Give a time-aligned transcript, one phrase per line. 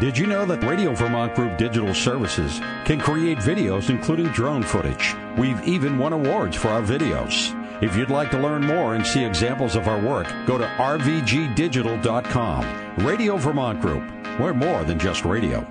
[0.00, 5.16] Did you know that Radio Vermont Group Digital Services can create videos including drone footage?
[5.36, 7.52] We've even won awards for our videos.
[7.82, 13.04] If you'd like to learn more and see examples of our work, go to rvgdigital.com.
[13.04, 14.08] Radio Vermont Group.
[14.38, 15.66] We're more than just radio.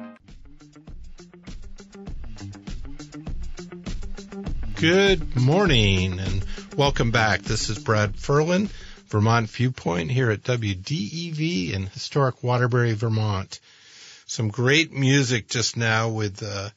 [4.76, 6.44] Good morning and
[6.76, 7.44] welcome back.
[7.44, 8.72] This is Brad Ferland,
[9.08, 13.62] Vermont Viewpoint here at WDEV in historic Waterbury, Vermont
[14.28, 16.70] some great music just now with uh,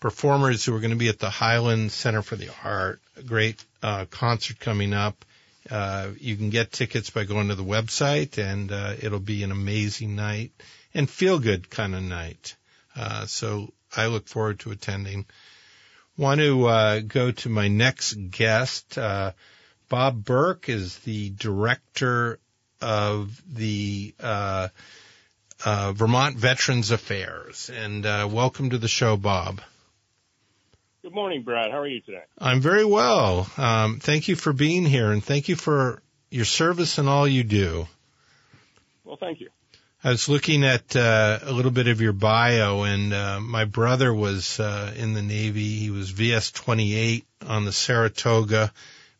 [0.00, 3.00] performers who are going to be at the Highland Center for the Art.
[3.16, 5.24] A great uh, concert coming up.
[5.70, 9.52] Uh, you can get tickets by going to the website, and uh, it'll be an
[9.52, 10.52] amazing night
[10.94, 12.56] and feel good kind of night.
[12.96, 15.26] Uh, so I look forward to attending.
[16.16, 18.96] Want to uh, go to my next guest.
[18.96, 19.32] Uh,
[19.90, 22.38] Bob Burke is the director
[22.80, 24.14] of the
[25.64, 27.70] uh, Vermont Veterans Affairs.
[27.70, 29.60] And uh, welcome to the show, Bob.
[31.02, 31.70] Good morning, Brad.
[31.70, 32.22] How are you today?
[32.38, 33.48] I'm very well.
[33.56, 37.44] Um, thank you for being here, and thank you for your service and all you
[37.44, 37.86] do.
[39.04, 39.48] Well, thank you.
[40.04, 44.12] I was looking at uh, a little bit of your bio, and uh, my brother
[44.12, 45.76] was uh, in the Navy.
[45.76, 48.72] He was VS 28 on the Saratoga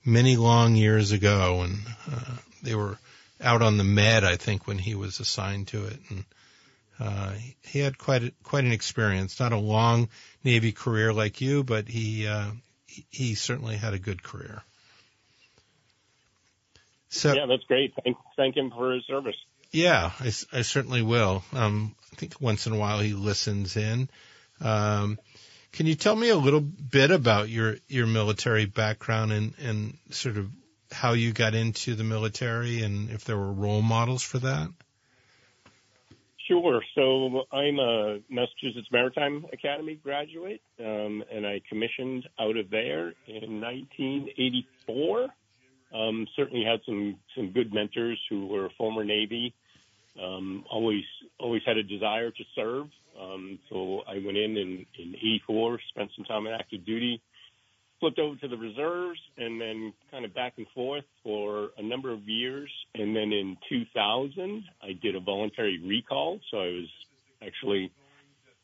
[0.05, 1.79] many long years ago, and
[2.13, 2.99] uh, they were
[3.41, 6.25] out on the Med, I think, when he was assigned to it, and
[7.01, 9.39] uh, he had quite a, quite an experience.
[9.39, 10.09] Not a long
[10.43, 12.51] Navy career like you, but he uh,
[12.87, 14.63] he, certainly had a good career.
[17.11, 17.95] So yeah, that's great.
[18.03, 19.37] Thank thank him for his service.
[19.71, 21.45] Yeah, I, I certainly will.
[21.53, 24.09] Um, I think once in a while he listens in.
[24.61, 25.19] Um,
[25.73, 30.37] can you tell me a little bit about your your military background and and sort
[30.37, 30.51] of
[30.91, 34.69] how you got into the military and if there were role models for that?
[36.49, 36.83] Sure.
[36.95, 43.61] So I'm a Massachusetts Maritime Academy graduate, um, and I commissioned out of there in
[43.61, 45.29] 1984.
[45.95, 49.55] Um, certainly had some some good mentors who were former Navy.
[50.23, 51.05] Um, always
[51.39, 52.87] always had a desire to serve.
[53.21, 57.21] Um, so I went in in, in 84, spent some time in active duty,
[58.01, 62.13] flipped over to the reserves and then kind of back and forth for a number
[62.13, 62.71] of years.
[62.95, 66.41] And then in 2000, I did a voluntary recall.
[66.51, 66.89] So I was
[67.47, 67.93] actually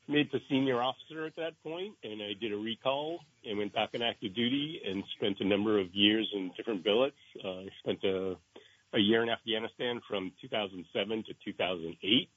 [0.08, 3.90] made the senior officer at that point, and I did a recall and went back
[3.94, 7.16] on active duty and spent a number of years in different billets.
[7.42, 8.36] Uh, I spent a,
[8.92, 12.28] a year in Afghanistan from 2007 to 2008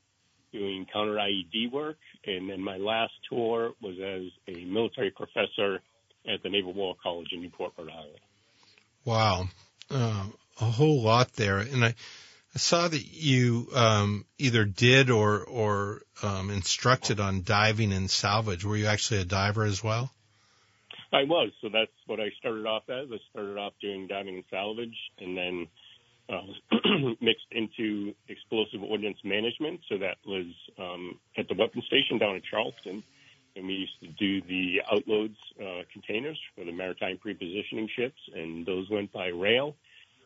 [0.54, 5.82] doing counter IED work, and then my last tour was as a military professor
[6.28, 8.20] at the Naval War College in Newport, Rhode Island.
[9.06, 9.48] Wow,
[9.90, 10.26] uh,
[10.60, 11.96] a whole lot there, and I,
[12.54, 18.66] I saw that you um, either did or or um, instructed on diving and salvage.
[18.66, 20.12] Were you actually a diver as well?
[21.14, 21.52] I was.
[21.62, 23.08] So that's what I started off as.
[23.12, 25.68] I started off doing diving and salvage, and then
[26.30, 26.42] uh,
[27.22, 29.80] mixed into explosive ordnance management.
[29.88, 33.04] So that was um, at the weapons station down in Charleston
[33.58, 38.66] and we used to do the outloads uh, containers for the maritime prepositioning ships, and
[38.66, 39.76] those went by rail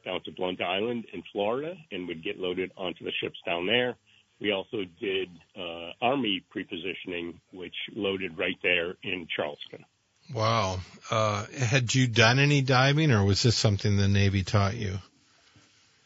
[0.05, 3.95] down to Blount Island in Florida and would get loaded onto the ships down there.
[4.39, 9.85] We also did uh, Army prepositioning, which loaded right there in Charleston.
[10.33, 10.79] Wow.
[11.09, 14.97] Uh, had you done any diving, or was this something the Navy taught you?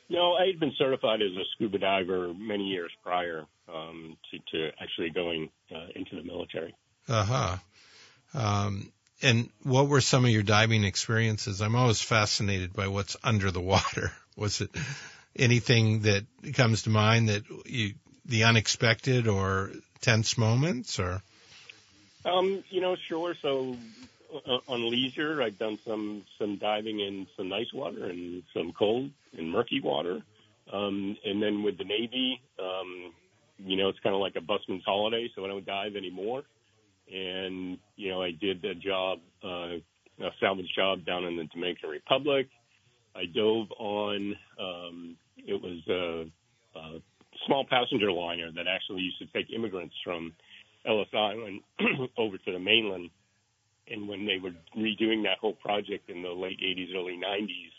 [0.09, 4.71] No, I had been certified as a scuba diver many years prior um, to, to
[4.81, 6.75] actually going uh, into the military.
[7.07, 7.57] Uh huh.
[8.33, 11.61] Um, and what were some of your diving experiences?
[11.61, 14.11] I'm always fascinated by what's under the water.
[14.37, 14.69] Was it
[15.35, 17.93] anything that comes to mind that you,
[18.25, 19.71] the unexpected or
[20.01, 21.21] tense moments or?
[22.25, 23.35] Um, you know, sure.
[23.41, 23.77] So
[24.33, 29.11] uh, on leisure, I've done some, some diving in some nice water and some cold
[29.37, 30.21] and murky water.
[30.71, 33.13] Um, and then with the Navy, um,
[33.59, 36.43] you know, it's kind of like a busman's holiday, so I don't dive anymore
[37.11, 39.77] and you know I did a job, uh,
[40.19, 42.49] a salvage job down in the Dominican Republic.
[43.15, 44.35] I dove on.
[44.59, 47.01] Um, it was a, a
[47.45, 50.33] small passenger liner that actually used to take immigrants from
[50.85, 51.61] Ellis Island
[52.17, 53.09] over to the mainland.
[53.87, 57.71] And when they were redoing that whole project in the late 80s, early 90s,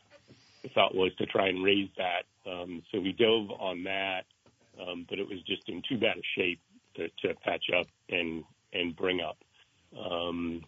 [0.62, 2.50] the thought was to try and raise that.
[2.50, 4.22] Um, so we dove on that,
[4.80, 6.60] um, but it was just in too bad a shape
[6.94, 9.38] to, to patch up and and bring up.
[9.98, 10.62] Um,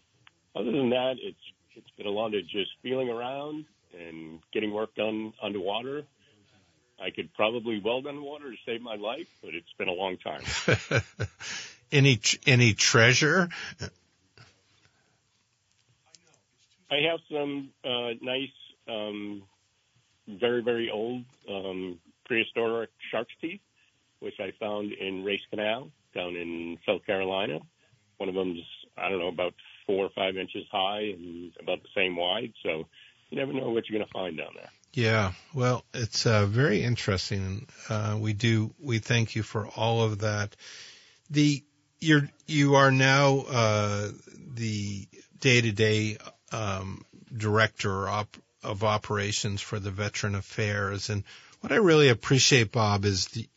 [0.55, 1.39] other than that, it's
[1.77, 3.65] it's been a lot of just feeling around
[3.99, 6.03] and getting work done underwater.
[7.01, 10.43] I could probably weld underwater to save my life, but it's been a long time.
[11.93, 13.49] any any treasure?
[16.91, 18.49] I have some uh, nice,
[18.89, 19.43] um,
[20.27, 23.61] very very old um, prehistoric shark's teeth,
[24.19, 27.61] which I found in Race Canal down in South Carolina.
[28.19, 28.61] One of them's
[28.97, 29.55] I don't know about
[29.87, 32.53] four or five inches high and about the same wide.
[32.63, 32.85] So
[33.31, 34.71] you never know what you're going to find down there.
[34.95, 37.69] Yeah, well, it's uh, very interesting.
[37.89, 40.57] Uh, we do we thank you for all of that.
[41.31, 41.63] The
[42.01, 44.09] you're you are now uh,
[44.55, 45.07] the
[45.41, 46.19] day to day
[47.37, 51.23] director op, of operations for the Veteran Affairs, and
[51.61, 53.49] what I really appreciate, Bob, is the,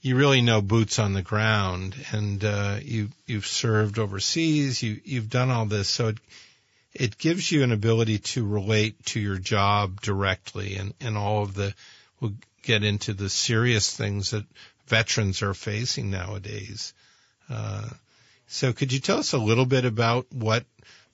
[0.00, 4.82] you really know boots on the ground, and uh, you you've served overseas.
[4.82, 6.18] You you've done all this, so it
[6.94, 11.54] it gives you an ability to relate to your job directly, and and all of
[11.54, 11.74] the
[12.20, 14.44] we'll get into the serious things that
[14.86, 16.92] veterans are facing nowadays.
[17.48, 17.88] Uh,
[18.46, 20.64] so, could you tell us a little bit about what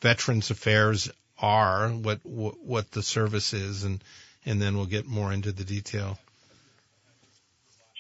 [0.01, 4.03] Veterans Affairs are, what what, what the service is, and
[4.47, 6.19] and then we'll get more into the detail.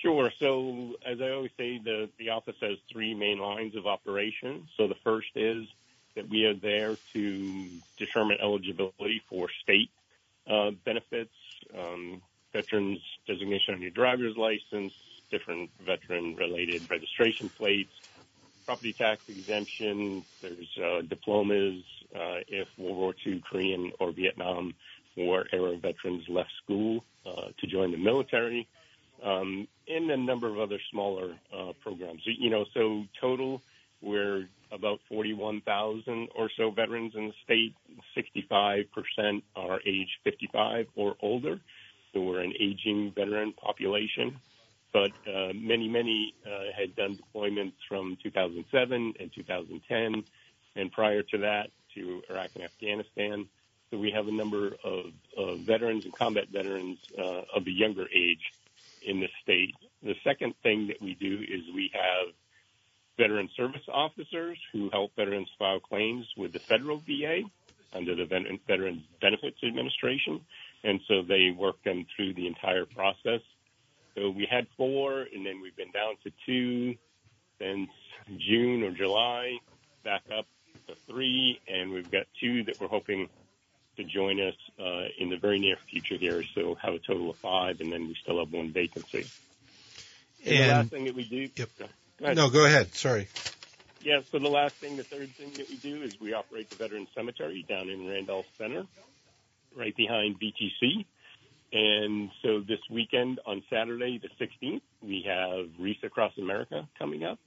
[0.04, 0.30] Sure.
[0.38, 4.68] So as I always say, the, the office has three main lines of operation.
[4.76, 5.64] So the first is
[6.14, 9.90] that we are there to determine eligibility for state
[10.46, 11.32] uh, benefits,
[11.76, 12.20] um,
[12.52, 14.92] veterans designation on your driver's license,
[15.30, 17.92] different veteran related registration plates,
[18.66, 20.22] property tax exemption.
[20.42, 21.82] There's uh, diplomas
[22.14, 24.74] uh, if World War II, Korean, or Vietnam
[25.16, 28.68] War era veterans left school uh, to join the military
[29.24, 32.22] um, and a number of other smaller uh, programs.
[32.24, 33.62] You know, so total,
[34.00, 37.74] we're about 41,000 or so veterans in the state.
[38.16, 41.60] 65% are age 55 or older.
[42.12, 44.36] So we're an aging veteran population.
[44.92, 50.24] But uh, many, many uh, had done deployments from 2007 and 2010,
[50.76, 53.48] and prior to that to Iraq and Afghanistan.
[53.90, 55.06] So we have a number of,
[55.36, 58.52] of veterans and combat veterans uh, of the younger age
[59.04, 59.74] in the state.
[60.02, 62.34] The second thing that we do is we have
[63.16, 67.42] veteran service officers who help veterans file claims with the federal VA
[67.94, 68.24] under the
[68.66, 70.40] Veterans Benefits Administration.
[70.82, 73.40] And so they work them through the entire process.
[74.16, 76.96] So we had four, and then we've been down to two
[77.58, 77.90] since
[78.38, 79.58] June or July,
[80.04, 80.46] back up
[80.88, 83.28] to three, and we've got two that we're hoping
[83.96, 86.42] to join us uh, in the very near future here.
[86.54, 89.26] So have a total of five, and then we still have one vacancy.
[90.44, 91.48] And, and the last thing that we do.
[91.56, 91.68] Yep.
[91.78, 92.94] Go no, go ahead.
[92.94, 93.28] Sorry.
[94.02, 94.20] Yeah.
[94.30, 97.08] So the last thing, the third thing that we do is we operate the Veterans
[97.14, 98.86] Cemetery down in Randolph Center,
[99.76, 101.04] right behind VTC.
[101.72, 107.38] And so this weekend on Saturday, the 16th, we have Wreaths Across America coming up.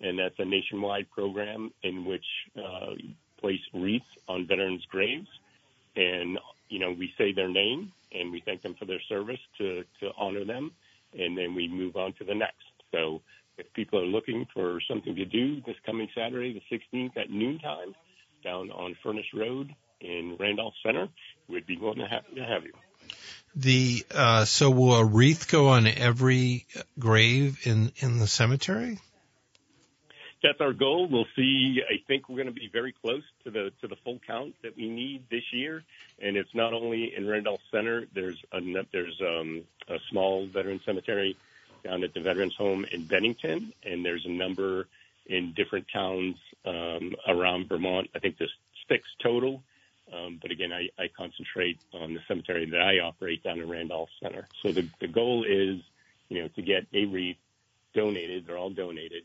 [0.00, 2.24] And that's a nationwide program in which
[2.58, 2.94] uh,
[3.38, 5.28] place wreaths on veterans' graves
[5.96, 6.38] and
[6.68, 10.10] you know we say their name and we thank them for their service to to
[10.16, 10.72] honor them,
[11.18, 12.64] and then we move on to the next.
[12.92, 13.22] So
[13.58, 17.94] if people are looking for something to do this coming Saturday, the 16th at noontime,
[18.44, 21.08] down on Furnace Road in Randolph Center,
[21.48, 22.72] we'd be glad to have, to have you.
[23.54, 26.66] The uh, so will a wreath go on every
[26.98, 28.98] grave in in the cemetery?
[30.46, 31.08] That's our goal.
[31.08, 31.82] We'll see.
[31.88, 34.76] I think we're going to be very close to the to the full count that
[34.76, 35.82] we need this year,
[36.20, 38.06] and it's not only in Randolph Center.
[38.14, 38.60] There's a
[38.92, 41.36] there's um, a small veteran cemetery
[41.82, 44.86] down at the Veterans Home in Bennington, and there's a number
[45.26, 48.08] in different towns um, around Vermont.
[48.14, 48.54] I think there's
[48.88, 49.62] six total,
[50.12, 54.10] um, but again, I, I concentrate on the cemetery that I operate down in Randolph
[54.22, 54.46] Center.
[54.62, 55.80] So the the goal is,
[56.28, 57.38] you know, to get a wreath
[57.94, 58.46] donated.
[58.46, 59.24] They're all donated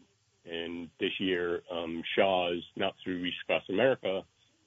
[0.49, 4.23] and this year, um, Shaw's, not through Wreaths Across America,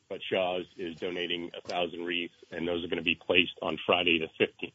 [0.09, 3.79] but Shaw's is donating a thousand wreaths, and those are going to be placed on
[3.87, 4.73] Friday the 15th.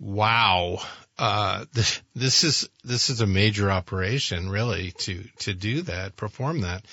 [0.00, 0.78] Wow,
[1.18, 6.62] uh, this, this is this is a major operation, really, to to do that, perform
[6.62, 6.86] that.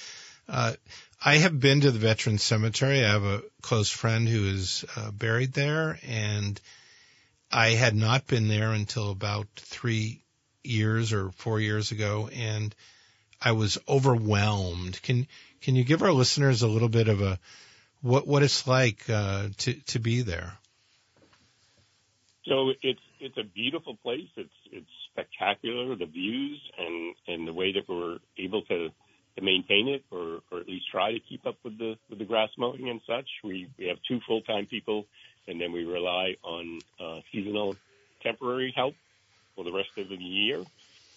[0.50, 0.74] Uh,
[1.24, 3.04] I have been to the Veterans Cemetery.
[3.04, 6.60] I have a close friend who is uh, buried there, and
[7.50, 10.22] I had not been there until about three
[10.64, 12.76] years or four years ago, and
[13.42, 15.02] I was overwhelmed.
[15.02, 15.28] Can
[15.62, 17.40] can you give our listeners a little bit of a
[18.02, 20.58] what what it's like uh, to to be there?
[22.48, 24.30] So it's it's a beautiful place.
[24.36, 25.96] It's it's spectacular.
[25.96, 28.90] The views and and the way that we're able to
[29.38, 32.26] to maintain it, or or at least try to keep up with the with the
[32.26, 33.28] grass mowing and such.
[33.44, 35.06] We we have two full time people,
[35.48, 37.76] and then we rely on uh, seasonal
[38.24, 38.96] temporary help
[39.56, 40.64] for the rest of the year.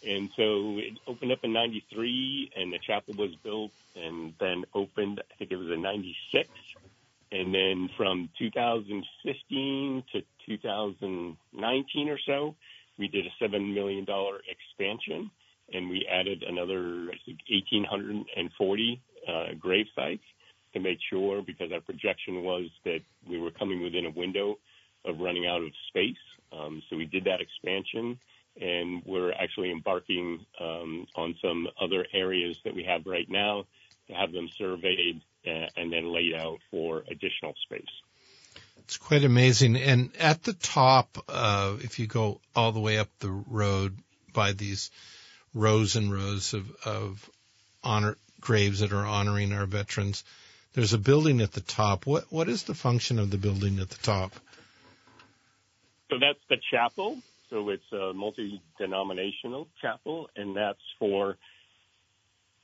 [0.06, 5.20] And so it opened up in 93 and the chapel was built and then opened.
[5.20, 6.48] I think it was in '96,
[7.32, 12.54] and then from 2015 to 2019 or so,
[12.98, 15.30] we did a seven million dollar expansion,
[15.72, 20.24] and we added another I think 1,840 uh, grave sites
[20.72, 24.56] to make sure because our projection was that we were coming within a window
[25.04, 26.16] of running out of space.
[26.52, 28.18] Um, so we did that expansion
[28.60, 33.64] and we're actually embarking um, on some other areas that we have right now
[34.08, 37.82] to have them surveyed uh, and then laid out for additional space.
[38.78, 39.76] It's quite amazing.
[39.76, 43.96] And at the top, uh, if you go all the way up the road
[44.32, 44.90] by these
[45.54, 47.30] rows and rows of, of
[47.82, 50.24] honor graves that are honoring our veterans,
[50.72, 52.06] there's a building at the top.
[52.06, 54.32] What what is the function of the building at the top?
[56.10, 57.18] So that's the chapel.
[57.50, 61.36] So it's a multi-denominational chapel, and that's for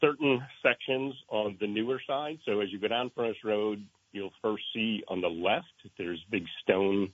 [0.00, 2.38] certain sections on the newer side.
[2.46, 5.66] So as you go down Furnace Road, you'll first see on the left
[5.98, 7.12] there's big stone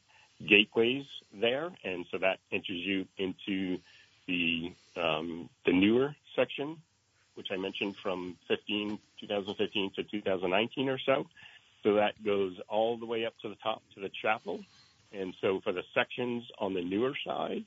[0.48, 3.78] gateways there, and so that enters you into
[4.26, 6.76] the um, the newer section,
[7.34, 11.26] which I mentioned from 15, 2015 to 2019 or so.
[11.82, 14.60] So that goes all the way up to the top to the chapel.
[15.12, 17.64] And so for the sections on the newer side,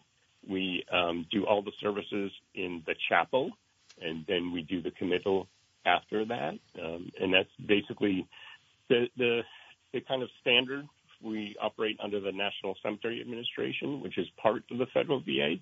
[0.47, 3.51] we um, do all the services in the chapel,
[4.01, 5.47] and then we do the committal
[5.85, 6.53] after that.
[6.81, 8.27] Um, and that's basically
[8.89, 9.41] the, the,
[9.93, 10.85] the kind of standard.
[11.23, 15.55] We operate under the National Cemetery Administration, which is part of the federal VA.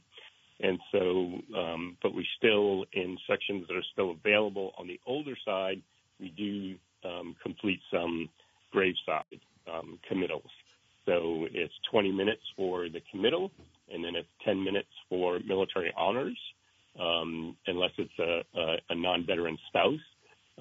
[0.59, 5.35] And so, um, but we still, in sections that are still available on the older
[5.45, 5.81] side,
[6.19, 8.29] we do um, complete some
[8.71, 9.39] graveside
[9.71, 10.49] um, committals.
[11.05, 13.51] So it's 20 minutes for the committal,
[13.91, 16.37] and then it's 10 minutes for military honors,
[16.99, 19.99] um, unless it's a, a, a, non-veteran spouse,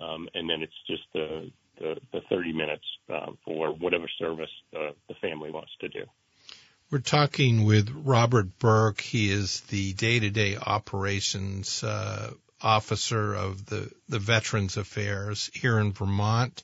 [0.00, 4.90] um, and then it's just the, the, the 30 minutes uh, for whatever service uh,
[5.08, 6.04] the family wants to do.
[6.90, 9.00] We're talking with Robert Burke.
[9.00, 16.62] He is the day-to-day operations uh, officer of the the Veterans Affairs here in Vermont,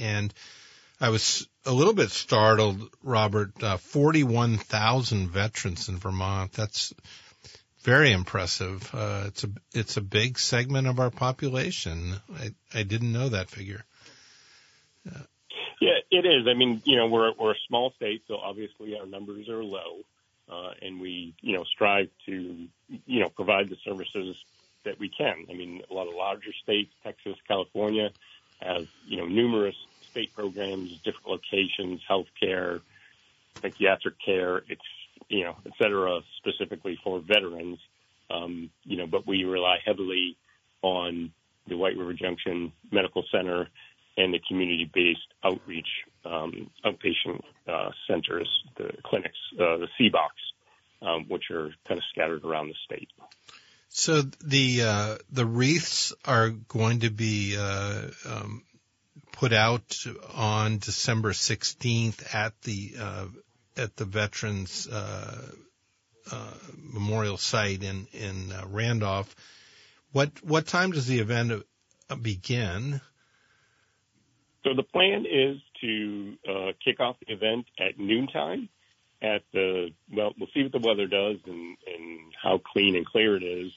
[0.00, 0.32] and
[1.00, 3.62] I was a little bit startled, Robert.
[3.62, 6.52] Uh, Forty-one thousand veterans in Vermont.
[6.52, 6.92] That's
[7.82, 8.92] very impressive.
[8.92, 12.14] Uh, it's a it's a big segment of our population.
[12.34, 13.84] I I didn't know that figure.
[15.08, 15.22] Uh,
[15.80, 16.48] yeah, it is.
[16.48, 20.00] I mean, you know, we're we're a small state, so obviously our numbers are low,
[20.50, 22.66] uh, and we you know strive to
[23.06, 24.36] you know provide the services
[24.84, 25.46] that we can.
[25.48, 28.10] I mean, a lot of larger states, Texas, California,
[28.60, 29.76] have you know numerous
[30.18, 32.80] state programs, different locations, healthcare,
[33.60, 34.82] psychiatric care, it's
[35.28, 37.78] you know, et cetera, specifically for veterans.
[38.30, 40.36] Um, you know, but we rely heavily
[40.82, 41.32] on
[41.66, 43.68] the White River Junction Medical Center
[44.16, 45.88] and the community-based outreach
[46.24, 52.44] um, outpatient uh, centers, the clinics, uh, the CBOCs, um, which are kind of scattered
[52.44, 53.08] around the state.
[53.88, 58.62] So the uh, the wreaths are going to be uh, um,
[59.38, 59.96] put out
[60.34, 63.26] on December 16th at the uh,
[63.76, 65.52] at the Veterans uh,
[66.32, 69.34] uh, Memorial Site in in Randolph.
[70.12, 71.64] What what time does the event
[72.20, 73.00] begin?
[74.64, 78.68] So the plan is to uh, kick off the event at noontime.
[79.22, 83.36] At the well, we'll see what the weather does and, and how clean and clear
[83.36, 83.72] it is.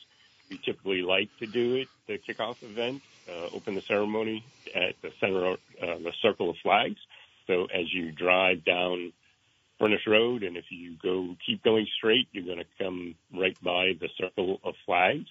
[0.51, 5.11] We typically like to do it the kickoff event, uh, open the ceremony at the
[5.19, 6.99] center of uh, the circle of flags.
[7.47, 9.13] So as you drive down
[9.79, 13.93] Furnace Road, and if you go keep going straight, you're going to come right by
[13.99, 15.27] the circle of flags.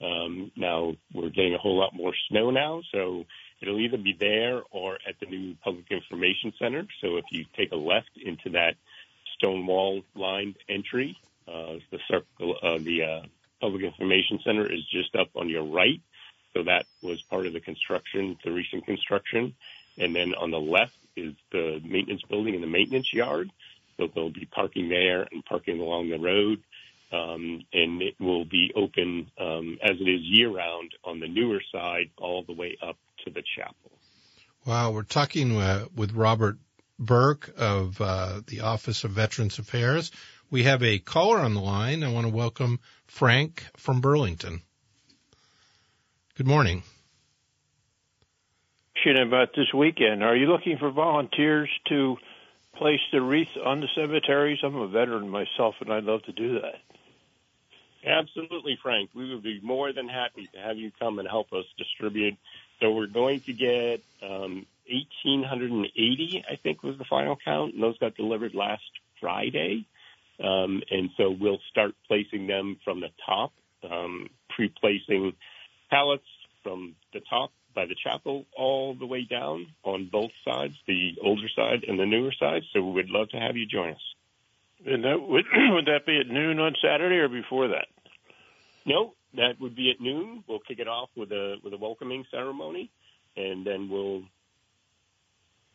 [0.00, 3.26] Um, now we're getting a whole lot more snow now, so
[3.62, 6.84] It'll either be there or at the new Public Information Center.
[7.00, 8.74] So if you take a left into that
[9.38, 13.22] stone wall lined entry, uh, the circle, uh, the uh,
[13.62, 16.02] Public Information Center is just up on your right.
[16.52, 19.54] So that was part of the construction, the recent construction.
[19.98, 23.50] And then on the left is the maintenance building and the maintenance yard.
[23.96, 26.62] So they'll be parking there and parking along the road.
[27.12, 31.60] Um, and it will be open um, as it is year round on the newer
[31.70, 33.92] side all the way up to the chapel.
[34.64, 36.56] Wow, we're talking uh, with Robert
[36.98, 40.10] Burke of uh, the Office of Veterans Affairs.
[40.52, 42.04] We have a caller on the line.
[42.04, 44.60] I want to welcome Frank from Burlington.
[46.36, 46.82] Good morning.
[49.04, 52.18] About this weekend, are you looking for volunteers to
[52.76, 54.58] place the wreath on the cemeteries?
[54.62, 56.76] I'm a veteran myself, and I'd love to do that.
[58.06, 59.10] Absolutely, Frank.
[59.14, 62.36] We would be more than happy to have you come and help us distribute.
[62.78, 64.66] So we're going to get um,
[65.24, 68.82] 1,880, I think was the final count, and those got delivered last
[69.18, 69.86] Friday.
[70.42, 73.52] Um, and so we'll start placing them from the top,
[73.88, 75.34] um, pre-placing
[75.90, 76.26] pallets
[76.62, 81.48] from the top by the chapel all the way down on both sides, the older
[81.54, 82.62] side and the newer side.
[82.72, 84.14] So we would love to have you join us.
[84.84, 87.86] And that would would that be at noon on Saturday or before that?
[88.84, 90.42] No, that would be at noon.
[90.48, 92.90] We'll kick it off with a with a welcoming ceremony,
[93.36, 94.24] and then we'll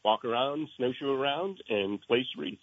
[0.03, 2.59] walk around, snowshoe around, and place wreaths.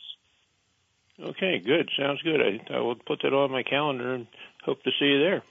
[1.20, 1.90] Okay, good.
[1.96, 2.40] Sounds good.
[2.40, 4.26] I, I will put that on my calendar and
[4.64, 5.42] hope to see you there.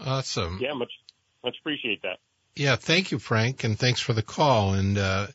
[0.00, 0.58] Awesome.
[0.60, 0.92] Yeah, much
[1.42, 2.18] much appreciate that.
[2.54, 4.74] Yeah, thank you, Frank, and thanks for the call.
[4.74, 5.26] And uh,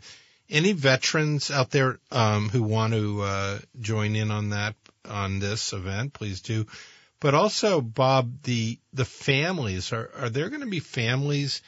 [0.50, 4.76] any veterans out there um, who want to uh, join in on that
[5.08, 6.66] on this event, please do.
[7.20, 11.62] But also, Bob, the the families are are there going to be families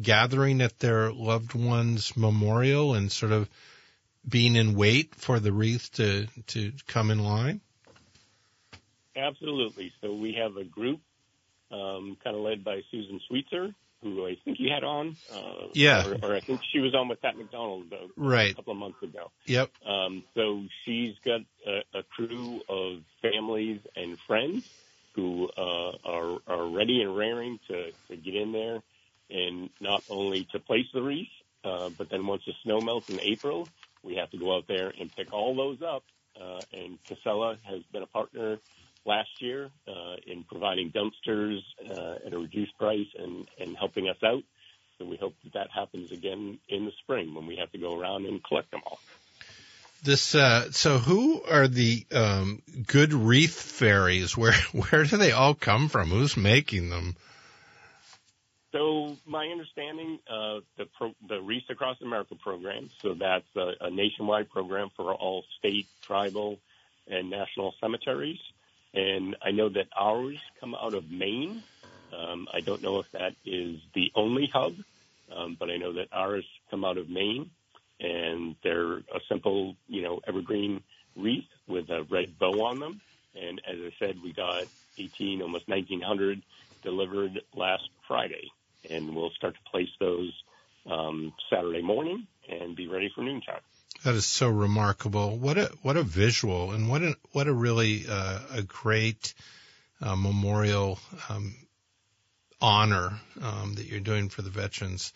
[0.00, 3.48] gathering at their loved one's memorial and sort of
[4.28, 7.60] being in wait for the wreath to to come in line?
[9.16, 9.92] Absolutely.
[10.00, 11.00] So we have a group,
[11.72, 15.16] um, kind of led by Susan Sweetser, who I think you had on.
[15.32, 16.06] Uh, Yeah.
[16.06, 18.52] Or, or I think she was on with Pat McDonald uh, Right.
[18.52, 19.30] a couple of months ago.
[19.46, 19.70] Yep.
[19.84, 24.64] Um, so she's got a, a crew of families and friends
[25.14, 28.80] who uh, are, are ready and raring to, to get in there
[29.30, 31.26] and not only to place the wreath,
[31.64, 33.66] uh, but then once the snow melts in April,
[34.08, 36.02] we have to go out there and pick all those up.
[36.40, 38.58] Uh, and Casella has been a partner
[39.04, 41.60] last year uh, in providing dumpsters
[41.90, 44.42] uh, at a reduced price and, and helping us out.
[44.98, 47.98] So we hope that that happens again in the spring when we have to go
[47.98, 48.98] around and collect them all.
[50.02, 54.36] This uh, so who are the um, good wreath fairies?
[54.36, 56.10] Where where do they all come from?
[56.10, 57.16] Who's making them?
[58.72, 62.90] So my understanding, uh, the pro, the Wreaths Across America program.
[63.00, 66.58] So that's a, a nationwide program for all state, tribal,
[67.06, 68.38] and national cemeteries.
[68.92, 71.62] And I know that ours come out of Maine.
[72.16, 74.74] Um, I don't know if that is the only hub,
[75.34, 77.50] um, but I know that ours come out of Maine,
[78.00, 80.82] and they're a simple, you know, evergreen
[81.16, 83.00] wreath with a red bow on them.
[83.34, 84.64] And as I said, we got
[84.98, 86.42] 18, almost 1900
[86.82, 88.50] delivered last Friday,
[88.88, 90.32] and we'll start to place those
[90.86, 93.60] um, Saturday morning and be ready for noontime.
[94.04, 95.36] That is so remarkable.
[95.36, 99.34] What a what a visual, and what a what a really uh, a great
[100.00, 101.54] uh, memorial um,
[102.60, 105.12] honor um, that you're doing for the veterans.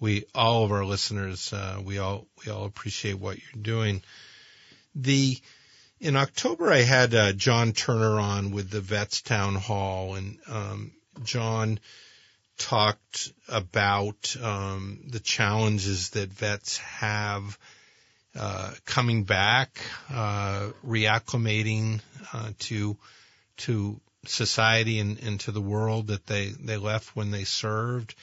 [0.00, 4.02] We all of our listeners, uh, we all we all appreciate what you're doing.
[4.94, 5.38] The
[6.00, 10.92] in October, I had uh, John Turner on with the Vets Town Hall, and um,
[11.22, 11.78] John
[12.58, 17.58] talked about um, the challenges that vets have
[18.38, 19.80] uh, coming back,
[20.12, 22.00] uh, reacclimating
[22.32, 22.96] uh, to
[23.56, 28.14] to society and, and to the world that they, they left when they served.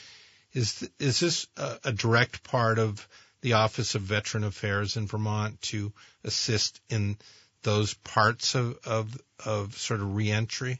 [0.54, 3.08] Is th- is this a, a direct part of
[3.42, 5.92] the Office of Veteran Affairs in Vermont to
[6.24, 7.18] assist in
[7.64, 10.80] those parts of of, of sort of reentry?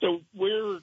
[0.00, 0.80] So we're,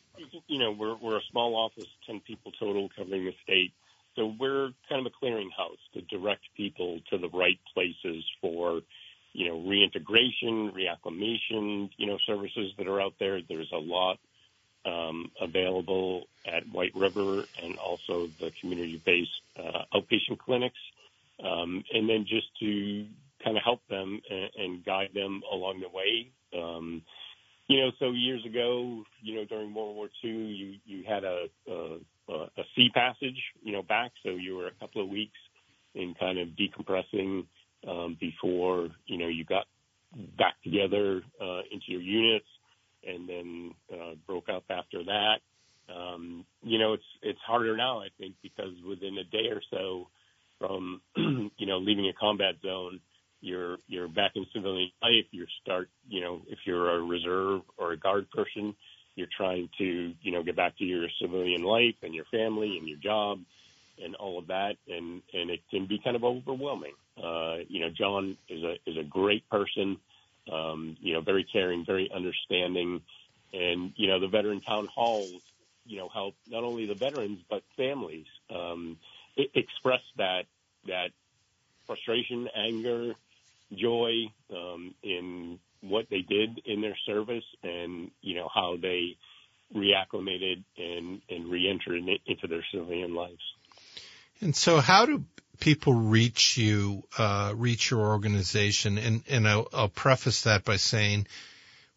[0.47, 3.71] you know, we're, we're a small office, 10 people total covering the state.
[4.15, 8.81] So we're kind of a clearinghouse to direct people to the right places for,
[9.33, 13.39] you know, reintegration, reacclimation, you know, services that are out there.
[13.47, 14.17] There's a lot
[14.85, 20.77] um, available at White River and also the community-based uh, outpatient clinics.
[21.43, 23.05] Um, and then just to
[23.43, 26.29] kind of help them and, and guide them along the way.
[26.55, 27.01] Um,
[27.67, 31.45] you know, so years ago, you know, during World War II, you you had a
[31.69, 31.97] a,
[32.33, 34.11] a sea passage, you know, back.
[34.23, 35.37] So you were a couple of weeks
[35.95, 37.45] in kind of decompressing
[37.87, 39.65] um, before you know you got
[40.37, 42.47] back together uh, into your units,
[43.07, 45.37] and then uh, broke up after that.
[45.93, 50.07] Um, you know, it's it's harder now, I think, because within a day or so
[50.59, 52.99] from you know leaving a combat zone
[53.43, 55.25] you're you're back in civilian life.
[55.31, 58.73] You start, you know, if you're a reserve or a guard person,
[59.15, 62.87] you're trying to, you know, get back to your civilian life and your family and
[62.87, 63.39] your job
[64.03, 66.93] and all of that, and and it can be kind of overwhelming.
[67.17, 69.97] Uh, you know, John is a is a great person,
[70.51, 73.01] um, you know, very caring, very understanding,
[73.51, 75.41] and you know, the veteran town halls,
[75.85, 78.97] you know, help not only the veterans but families um,
[79.35, 80.43] express that
[80.87, 81.09] that
[81.85, 83.13] frustration, anger,
[83.71, 84.11] joy
[84.51, 89.17] um, in what they did in their service and you know how they
[89.75, 93.41] reacclimated and and re-entered into their civilian lives.
[94.41, 95.25] And so, how do
[95.59, 98.97] people reach you, uh, reach your organization?
[98.97, 101.27] And and I'll, I'll preface that by saying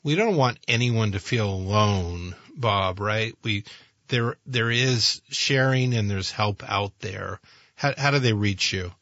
[0.02, 3.00] we don't want anyone to feel alone, Bob.
[3.00, 3.34] Right?
[3.42, 3.64] We
[4.08, 7.40] there there is sharing and there's help out there.
[7.74, 8.92] How how do they reach you?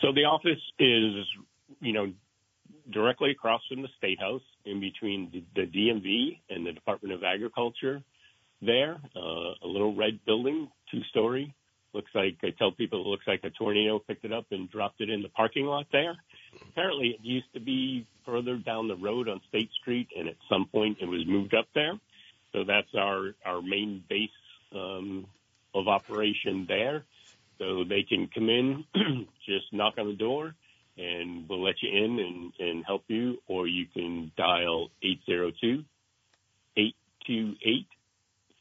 [0.00, 1.26] So the office is,
[1.80, 2.12] you know,
[2.92, 8.02] directly across from the State House, in between the, DMV and the Department of Agriculture.
[8.62, 9.20] There, uh,
[9.62, 11.54] a little red building, two story.
[11.92, 15.00] Looks like I tell people it looks like a tornado picked it up and dropped
[15.00, 16.16] it in the parking lot there.
[16.70, 20.66] Apparently, it used to be further down the road on State Street, and at some
[20.66, 21.98] point it was moved up there.
[22.52, 24.30] So that's our our main base
[24.74, 25.26] um,
[25.74, 27.04] of operation there.
[27.58, 28.84] So they can come in,
[29.46, 30.54] just knock on the door,
[30.98, 35.84] and we'll let you in and, and help you, or you can dial 802
[36.76, 37.86] 828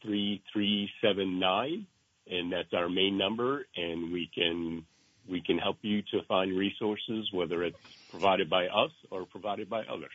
[0.02, 1.88] 3379
[2.28, 4.86] and that's our main number and we can
[5.28, 7.78] we can help you to find resources whether it's
[8.12, 10.12] provided by us or provided by others.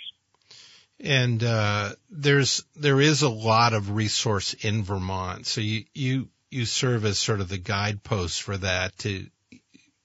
[1.00, 5.46] And uh, there's there is a lot of resource in Vermont.
[5.46, 9.26] So you you you serve as sort of the guideposts for that to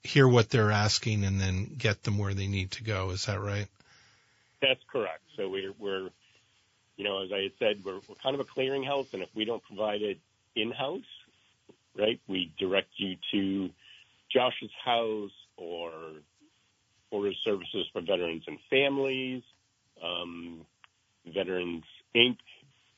[0.02, 3.10] hear what they're asking and then get them where they need to go.
[3.10, 3.66] Is that right?
[4.62, 5.22] That's correct.
[5.36, 6.10] So we're, we're
[6.96, 9.44] you know, as I had said, we're, we're kind of a clearinghouse, and if we
[9.44, 10.18] don't provide it
[10.54, 11.02] in-house,
[11.96, 13.70] right, we direct you to
[14.32, 15.92] Josh's house or
[17.10, 19.42] Order Services for Veterans and Families,
[20.02, 20.64] um,
[21.26, 22.38] Veterans Inc.,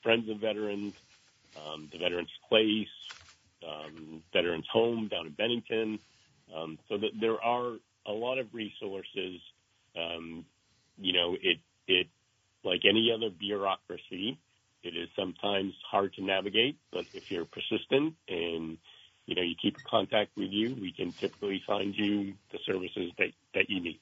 [0.02, 0.94] Friends of Veterans,
[1.56, 2.88] um, the Veterans Place,
[3.66, 5.98] um, Veterans Home down in Bennington.
[6.54, 9.40] Um, so that there are a lot of resources.
[9.96, 10.44] Um,
[10.98, 12.06] you know, it it
[12.64, 14.38] like any other bureaucracy,
[14.82, 16.76] it is sometimes hard to navigate.
[16.92, 18.78] But if you're persistent and
[19.26, 23.12] you know you keep in contact with you, we can typically find you the services
[23.18, 24.00] that that you need.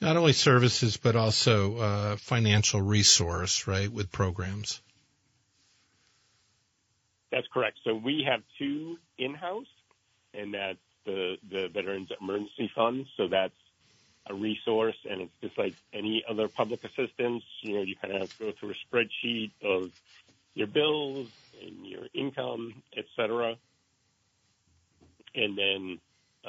[0.00, 4.82] Not only services, but also uh, financial resource, right, with programs.
[7.32, 7.78] That's correct.
[7.84, 9.66] So we have two in-house,
[10.34, 13.06] and that's the, the Veterans Emergency Fund.
[13.16, 13.52] So that's
[14.28, 17.42] a resource, and it's just like any other public assistance.
[17.62, 19.90] You know, you kind of go through a spreadsheet of
[20.54, 21.28] your bills
[21.62, 23.56] and your income, et cetera.
[25.34, 25.98] And then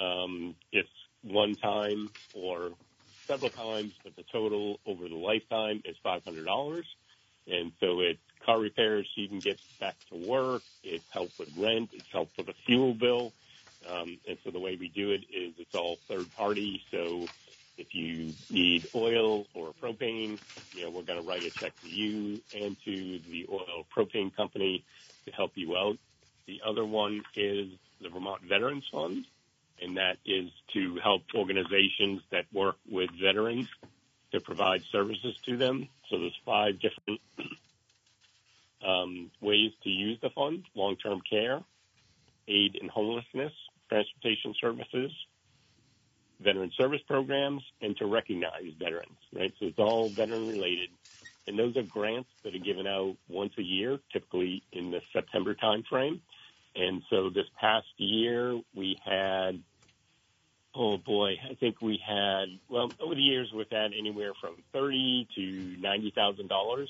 [0.02, 0.90] um, it's
[1.24, 2.72] one time or
[3.28, 6.84] several times, but the total over the lifetime is $500.
[7.48, 10.64] And so it's car repairs so you can get back to work.
[10.84, 11.90] It's help with rent.
[11.94, 13.34] It's help with a fuel bill.
[13.90, 16.82] Um, and so the way we do it is it's all third party.
[16.92, 17.30] So
[17.78, 20.40] if you need oil or propane,
[20.74, 24.36] you know, we're going to write a check to you and to the oil propane
[24.36, 24.86] company
[25.26, 25.98] to help you out.
[26.48, 27.70] The other one is
[28.02, 29.26] the Vermont Veterans Fund,
[29.82, 33.68] and that is to help organizations that work with veterans
[34.34, 35.90] to provide services to them.
[36.10, 37.22] So there's five different
[38.88, 41.60] um, ways to use the fund: long-term care,
[42.48, 43.54] aid in homelessness,
[43.90, 45.12] transportation services,
[46.40, 49.54] veteran service programs, and to recognize veterans, right?
[49.60, 50.90] So it's all veteran related.
[51.48, 55.56] And those are grants that are given out once a year, typically in the September
[55.56, 56.20] timeframe.
[56.76, 59.64] And so this past year we had,
[60.76, 65.28] oh boy, I think we had, well, over the years we've had anywhere from thirty
[65.36, 66.90] to ninety thousand dollars.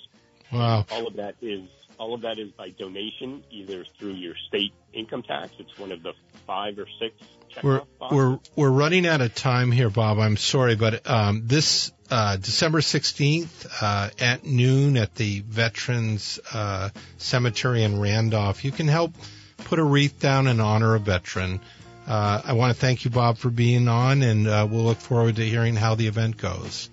[0.52, 0.86] Wow.
[0.92, 1.68] All of that is
[2.00, 5.52] all of that is by donation, either through your state income tax.
[5.60, 6.14] It's one of the
[6.46, 7.16] five or six.
[7.64, 7.82] We're
[8.12, 10.20] we're we're running out of time here, Bob.
[10.20, 16.90] I'm sorry, but um, this uh, December 16th uh, at noon at the Veterans uh,
[17.18, 19.14] Cemetery in Randolph, you can help
[19.58, 21.60] put a wreath down and honor of a veteran.
[22.08, 25.36] Uh, I want to thank you, Bob, for being on, and uh, we'll look forward
[25.38, 26.90] to hearing how the event goes.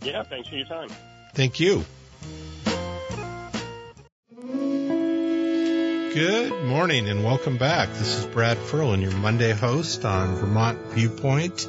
[0.00, 0.88] Yeah, thanks for your time.
[1.34, 1.84] Thank you.
[6.16, 7.90] Good morning and welcome back.
[7.90, 11.66] This is Brad Ferland, your Monday host on Vermont Viewpoint.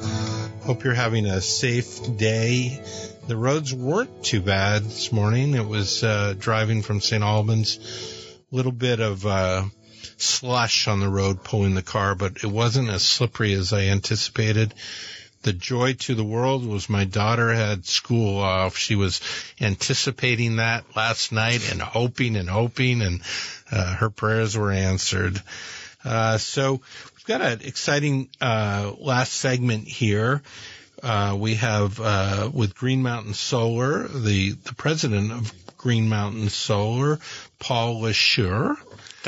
[0.62, 2.82] Hope you're having a safe day.
[3.26, 5.54] The roads weren't too bad this morning.
[5.54, 7.22] It was uh, driving from St.
[7.22, 7.78] Albans,
[8.50, 9.64] a little bit of uh,
[10.16, 14.72] slush on the road pulling the car, but it wasn't as slippery as I anticipated
[15.42, 18.76] the joy to the world was my daughter had school off.
[18.76, 19.20] She was
[19.60, 23.20] anticipating that last night and hoping and hoping, and
[23.70, 25.40] uh, her prayers were answered.
[26.04, 30.42] Uh, so we've got an exciting uh, last segment here.
[31.02, 37.18] uh, we have uh, with Green Mountain Solar, the, the president of Green Mountain Solar,
[37.58, 38.76] Paul Lesure.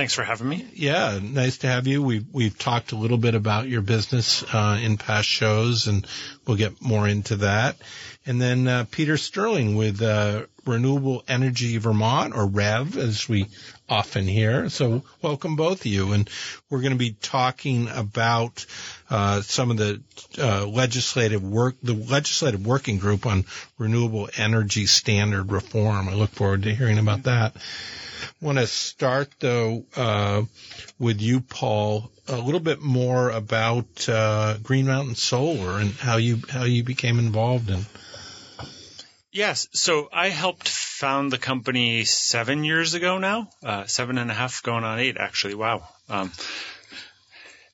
[0.00, 0.66] Thanks for having me.
[0.72, 2.02] Yeah, nice to have you.
[2.02, 6.06] We've we've talked a little bit about your business uh, in past shows, and
[6.46, 7.76] we'll get more into that.
[8.24, 13.48] And then uh, Peter Sterling with uh, Renewable Energy Vermont, or REV, as we
[13.90, 14.70] often hear.
[14.70, 16.30] So welcome both of you, and
[16.70, 18.64] we're going to be talking about
[19.10, 20.00] uh, some of the
[20.38, 23.44] uh, legislative work, the legislative working group on
[23.78, 26.08] renewable energy standard reform.
[26.08, 27.54] I look forward to hearing about that
[28.40, 30.42] want to start though uh,
[30.98, 36.40] with you, Paul, a little bit more about uh, Green Mountain Solar and how you
[36.48, 37.84] how you became involved in.
[39.32, 44.34] Yes, so I helped found the company seven years ago now, uh, seven and a
[44.34, 45.54] half, going on eight actually.
[45.54, 45.88] Wow.
[46.08, 46.32] Um,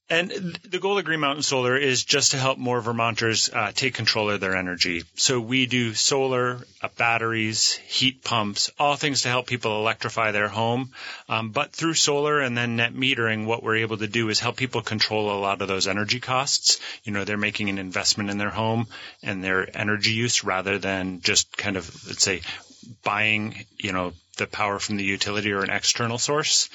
[0.09, 3.95] and the goal of Green Mountain Solar is just to help more Vermonters uh, take
[3.95, 5.03] control of their energy.
[5.17, 10.49] So we do solar, uh, batteries, heat pumps, all things to help people electrify their
[10.49, 10.93] home.
[11.29, 14.57] Um, but through solar and then net metering, what we're able to do is help
[14.57, 16.79] people control a lot of those energy costs.
[17.03, 18.87] You know, they're making an investment in their home
[19.25, 22.43] and their energy use rather than just kind of, let's say,
[23.03, 26.69] buying, you know, the power from the utility or an external source.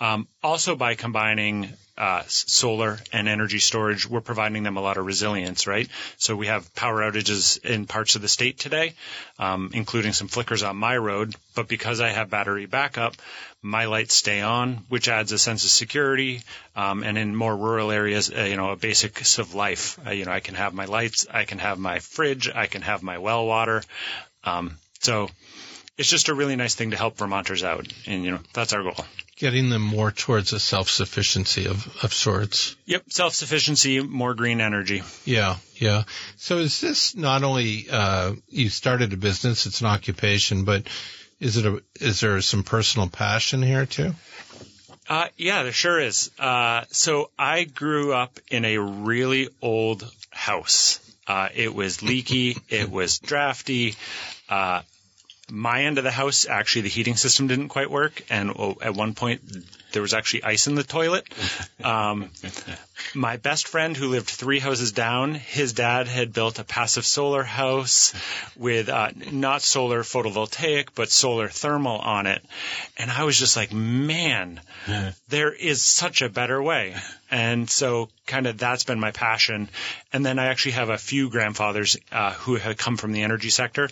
[0.00, 5.04] Um, also, by combining uh, solar and energy storage, we're providing them a lot of
[5.04, 5.88] resilience, right?
[6.16, 8.94] So we have power outages in parts of the state today,
[9.38, 11.34] um, including some flickers on my road.
[11.56, 13.16] But because I have battery backup,
[13.62, 16.42] my lights stay on, which adds a sense of security.
[16.76, 19.98] Um, and in more rural areas, uh, you know, a basics of life.
[20.06, 22.82] Uh, you know, I can have my lights, I can have my fridge, I can
[22.82, 23.82] have my well water.
[24.44, 25.28] Um, so
[25.96, 28.84] it's just a really nice thing to help Vermonters out, and you know, that's our
[28.84, 29.04] goal
[29.38, 32.76] getting them more towards a self-sufficiency of, of sorts.
[32.86, 35.02] Yep, self-sufficiency, more green energy.
[35.24, 36.04] Yeah, yeah.
[36.36, 40.88] So is this not only uh, you started a business, it's an occupation, but
[41.40, 44.14] is it a is there some personal passion here too?
[45.08, 46.30] Uh, yeah, there sure is.
[46.38, 51.00] Uh, so I grew up in a really old house.
[51.26, 52.56] Uh, it was leaky.
[52.68, 53.94] it was drafty.
[55.50, 58.94] My end of the house, actually, the heating system didn't quite work, and oh, at
[58.94, 59.40] one point
[59.92, 61.26] there was actually ice in the toilet.
[61.82, 62.30] Um,
[63.14, 67.42] my best friend, who lived three houses down, his dad had built a passive solar
[67.42, 68.14] house
[68.56, 72.44] with uh, not solar photovoltaic, but solar thermal on it,
[72.98, 74.60] and I was just like, man,
[75.28, 76.94] there is such a better way.
[77.30, 79.68] And so, kind of, that's been my passion.
[80.14, 83.50] And then I actually have a few grandfathers uh, who had come from the energy
[83.50, 83.90] sector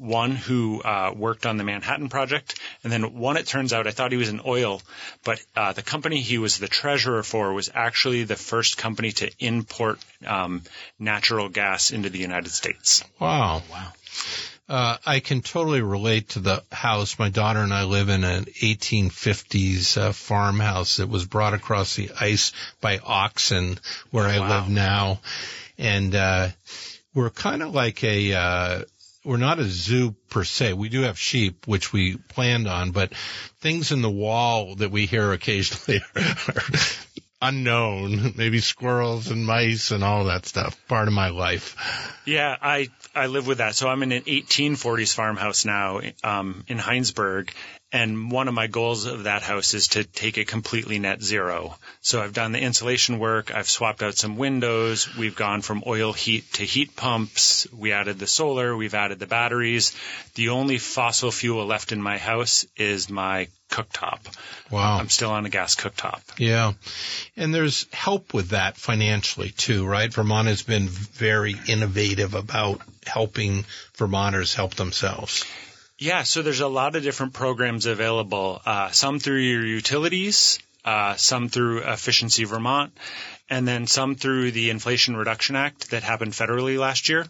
[0.00, 3.90] one who uh, worked on the Manhattan Project, and then one, it turns out, I
[3.90, 4.80] thought he was in oil,
[5.24, 9.30] but uh, the company he was the treasurer for was actually the first company to
[9.38, 10.62] import um,
[10.98, 13.04] natural gas into the United States.
[13.18, 13.62] Wow.
[13.70, 13.92] Wow.
[14.70, 17.18] Uh, I can totally relate to the house.
[17.18, 22.10] My daughter and I live in an 1850s uh, farmhouse that was brought across the
[22.18, 23.78] ice by oxen
[24.12, 24.48] where I wow.
[24.48, 25.20] live now.
[25.76, 26.48] And, uh,
[27.12, 28.82] we're kind of like a, uh,
[29.24, 30.72] we're not a zoo per se.
[30.72, 33.12] We do have sheep, which we planned on, but
[33.60, 36.62] things in the wall that we hear occasionally are
[37.42, 38.34] unknown.
[38.36, 40.76] Maybe squirrels and mice and all that stuff.
[40.88, 41.76] Part of my life.
[42.24, 43.74] Yeah, I I live with that.
[43.74, 47.50] So I'm in an 1840s farmhouse now um, in Hinesburg,
[47.92, 51.76] and one of my goals of that house is to take it completely net zero.
[52.02, 53.52] So I've done the insulation work.
[53.52, 55.16] I've swapped out some windows.
[55.16, 57.66] We've gone from oil heat to heat pumps.
[57.72, 58.76] We added the solar.
[58.76, 59.96] We've added the batteries.
[60.36, 64.20] The only fossil fuel left in my house is my cooktop.
[64.70, 64.98] Wow.
[64.98, 66.20] I'm still on a gas cooktop.
[66.38, 66.72] Yeah.
[67.36, 70.12] And there's help with that financially too, right?
[70.12, 73.64] Vermont has been very innovative about helping
[73.96, 75.44] Vermonters help themselves.
[76.02, 78.62] Yeah, so there's a lot of different programs available.
[78.64, 82.96] Uh, some through your utilities, uh, some through Efficiency Vermont,
[83.50, 87.26] and then some through the Inflation Reduction Act that happened federally last year.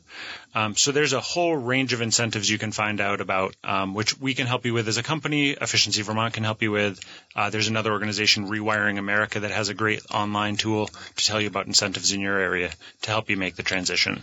[0.54, 4.16] Um, so there's a whole range of incentives you can find out about, um, which
[4.20, 5.50] we can help you with as a company.
[5.50, 7.00] Efficiency Vermont can help you with.
[7.34, 11.48] Uh, there's another organization, Rewiring America, that has a great online tool to tell you
[11.48, 12.70] about incentives in your area
[13.02, 14.22] to help you make the transition.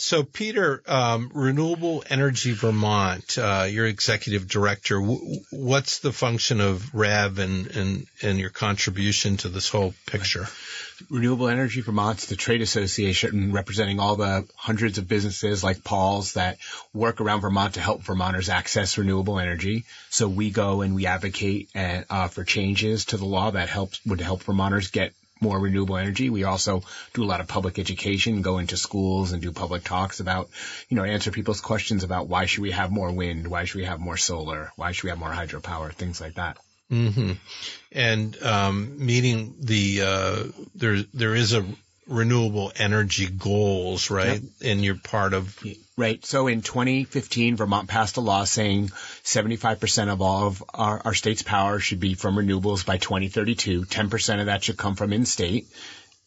[0.00, 6.94] So, Peter, um, Renewable Energy Vermont, uh, your executive director, w- what's the function of
[6.94, 10.46] REV and, and, and your contribution to this whole picture?
[11.10, 16.58] Renewable Energy Vermont's the trade association representing all the hundreds of businesses like Paul's that
[16.94, 19.84] work around Vermont to help Vermonters access renewable energy.
[20.10, 24.00] So we go and we advocate and, uh, for changes to the law that helps
[24.06, 26.30] would help Vermonters get more renewable energy.
[26.30, 26.82] We also
[27.14, 30.48] do a lot of public education, go into schools and do public talks about,
[30.88, 33.46] you know, answer people's questions about why should we have more wind?
[33.46, 34.72] Why should we have more solar?
[34.76, 35.92] Why should we have more hydropower?
[35.92, 36.58] Things like that.
[36.90, 37.32] hmm
[37.92, 41.64] And um, meeting the uh, there there is a
[42.08, 44.42] renewable energy goals, right?
[44.62, 45.64] And you're part of
[45.96, 46.24] Right.
[46.24, 51.42] So in 2015, Vermont passed a law saying 75% of all of our, our state's
[51.42, 53.82] power should be from renewables by 2032.
[53.82, 55.66] 10% of that should come from in-state.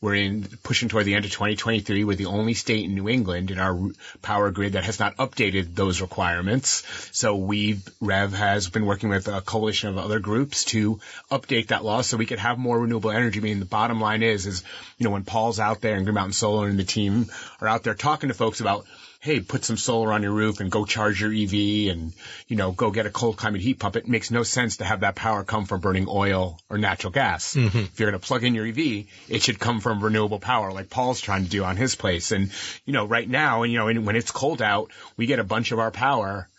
[0.02, 2.04] We're in pushing toward the end of 2023.
[2.04, 3.80] We're the only state in New England in our
[4.24, 6.84] power grid that has not updated those requirements.
[7.12, 11.86] So we've, Rev has been working with a coalition of other groups to update that
[11.86, 13.40] law so we could have more renewable energy.
[13.40, 14.64] I mean, the bottom line is, is,
[14.98, 17.28] you know, when Paul's out there and Green Mountain Solar and the team
[17.62, 18.88] are out there talking to folks about
[19.22, 22.12] hey, put some solar on your roof and go charge your EV and,
[22.48, 23.96] you know, go get a cold climate heat pump.
[23.96, 27.54] It makes no sense to have that power come from burning oil or natural gas.
[27.54, 27.78] Mm-hmm.
[27.78, 30.90] If you're going to plug in your EV, it should come from renewable power like
[30.90, 32.32] Paul's trying to do on his place.
[32.32, 32.52] And,
[32.86, 35.44] you know, right now, and, you know, and when it's cold out, we get a
[35.44, 36.50] bunch of our power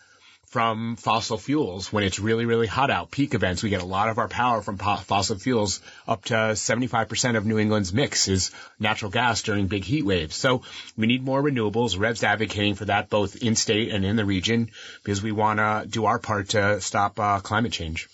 [0.53, 3.09] from fossil fuels when it's really, really hot out.
[3.09, 5.81] Peak events, we get a lot of our power from po- fossil fuels.
[6.07, 10.35] Up to 75% of New England's mix is natural gas during big heat waves.
[10.35, 10.61] So
[10.95, 11.97] we need more renewables.
[11.97, 14.69] Rev's advocating for that both in state and in the region
[15.01, 18.07] because we want to do our part to stop uh, climate change.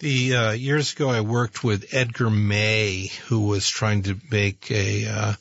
[0.00, 5.06] The uh, years ago, I worked with Edgar May, who was trying to make a.
[5.06, 5.32] Uh,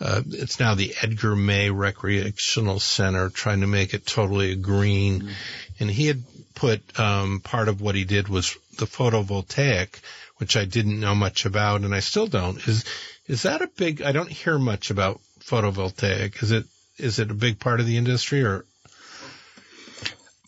[0.00, 5.30] uh, it's now the Edgar May Recreational Center, trying to make it totally green,
[5.78, 6.22] and he had
[6.54, 10.00] put um, part of what he did was the photovoltaic,
[10.38, 12.56] which I didn't know much about, and I still don't.
[12.66, 12.84] Is
[13.26, 14.00] is that a big?
[14.02, 16.42] I don't hear much about photovoltaic.
[16.42, 16.64] Is it
[16.96, 18.64] is it a big part of the industry or?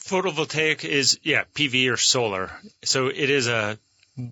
[0.00, 2.50] Photovoltaic is yeah PV or solar.
[2.84, 3.78] So it is a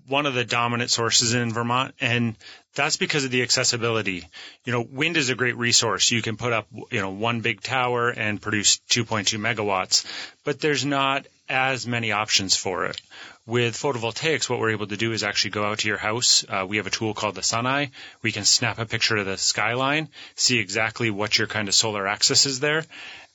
[0.07, 2.35] one of the dominant sources in Vermont, and
[2.75, 4.27] that's because of the accessibility.
[4.63, 6.11] You know, wind is a great resource.
[6.11, 10.05] You can put up you know one big tower and produce 2.2 megawatts,
[10.43, 13.01] but there's not as many options for it.
[13.47, 16.45] With photovoltaics, what we're able to do is actually go out to your house.
[16.47, 17.89] Uh, we have a tool called the Sun Eye.
[18.21, 22.07] We can snap a picture of the skyline, see exactly what your kind of solar
[22.07, 22.85] axis is there,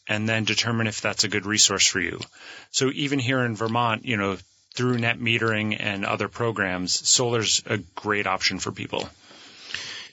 [0.06, 2.20] and then determine if that's a good resource for you.
[2.70, 4.38] So even here in Vermont, you know,
[4.76, 9.08] through net metering and other programs, solar's a great option for people.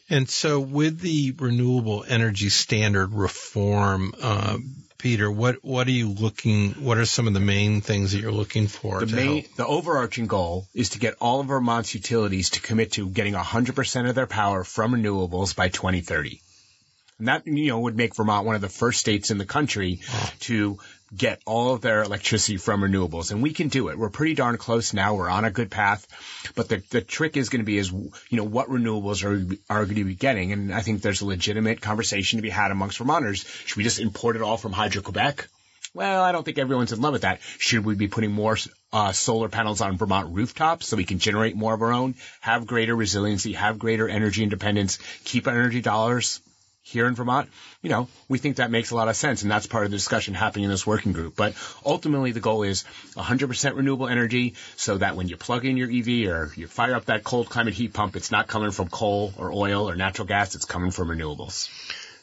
[0.10, 4.58] And so, with the renewable energy standard reform, uh,
[4.97, 6.71] Peter, what what are you looking?
[6.73, 8.99] What are some of the main things that you're looking for?
[9.02, 9.56] The to main, help?
[9.56, 14.10] the overarching goal is to get all of Vermont's utilities to commit to getting 100%
[14.10, 16.41] of their power from renewables by 2030.
[17.19, 20.02] And that, you know, would make Vermont one of the first states in the country
[20.41, 20.80] to
[21.15, 23.32] get all of their electricity from renewables.
[23.32, 23.97] And we can do it.
[23.97, 25.15] We're pretty darn close now.
[25.15, 26.08] We're on a good path.
[26.56, 29.86] But the, the trick is going to be is, you know, what renewables are, are
[29.86, 30.52] going to be getting.
[30.52, 33.45] And I think there's a legitimate conversation to be had amongst Vermonters.
[33.65, 35.47] Should we just import it all from Hydro-Quebec?
[35.95, 37.39] Well, I don't think everyone's in love with that.
[37.60, 38.58] Should we be putting more
[38.91, 42.65] uh, solar panels on Vermont rooftops so we can generate more of our own, have
[42.65, 46.41] greater resiliency, have greater energy independence, keep our energy dollars
[46.84, 47.50] here in Vermont?
[47.82, 49.98] You know, we think that makes a lot of sense, and that's part of the
[49.98, 51.36] discussion happening in this working group.
[51.36, 52.84] But ultimately, the goal is
[53.15, 57.06] 100% renewable energy so that when you plug in your EV or you fire up
[57.06, 60.56] that cold climate heat pump, it's not coming from coal or oil or natural gas,
[60.56, 61.69] it's coming from renewables.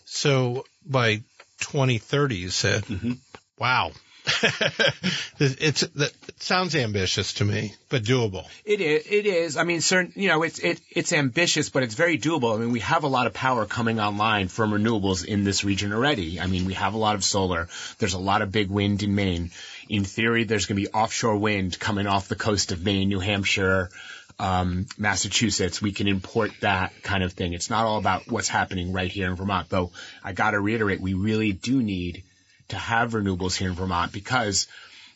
[0.05, 1.17] So by
[1.61, 3.13] 2030, you said, Mm-hmm.
[3.59, 3.93] wow.
[5.39, 8.47] it's that it sounds ambitious to me, but doable.
[8.65, 9.07] It is.
[9.07, 9.57] It is.
[9.57, 10.13] I mean, certain.
[10.15, 12.55] You know, it's it it's ambitious, but it's very doable.
[12.55, 15.93] I mean, we have a lot of power coming online from renewables in this region
[15.93, 16.41] already.
[16.41, 17.69] I mean, we have a lot of solar.
[17.99, 19.51] There's a lot of big wind in Maine.
[19.89, 23.21] In theory, there's going to be offshore wind coming off the coast of Maine, New
[23.21, 23.91] Hampshire,
[24.39, 25.83] um, Massachusetts.
[25.83, 27.53] We can import that kind of thing.
[27.53, 29.91] It's not all about what's happening right here in Vermont, though.
[30.23, 32.23] I got to reiterate, we really do need
[32.71, 34.67] to have renewables here in Vermont because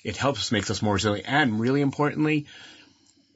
[0.03, 1.29] it helps make us more resilient.
[1.29, 2.47] And really importantly,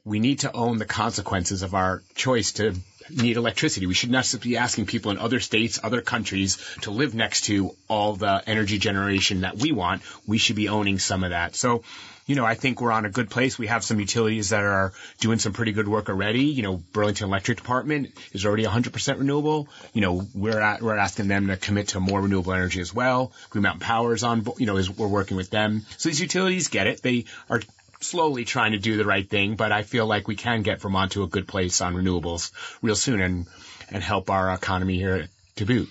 [0.05, 2.75] we need to own the consequences of our choice to
[3.09, 3.85] need electricity.
[3.85, 7.75] We should not be asking people in other states, other countries to live next to
[7.87, 10.03] all the energy generation that we want.
[10.27, 11.55] We should be owning some of that.
[11.55, 11.83] So,
[12.29, 13.57] you know, I think we're on a good place.
[13.57, 16.43] We have some utilities that are doing some pretty good work already.
[16.43, 19.67] You know, Burlington Electric Department is already 100% renewable.
[19.93, 23.31] You know, we're at, we're asking them to commit to more renewable energy as well.
[23.49, 25.87] Green Mountain Power is on, you know, is we're working with them.
[25.97, 27.01] So these utilities get it.
[27.01, 27.63] They are
[27.99, 31.13] slowly trying to do the right thing, but I feel like we can get Vermont
[31.13, 32.51] to a good place on renewables
[32.83, 33.47] real soon and
[33.91, 35.29] and help our economy here
[35.65, 35.89] boot.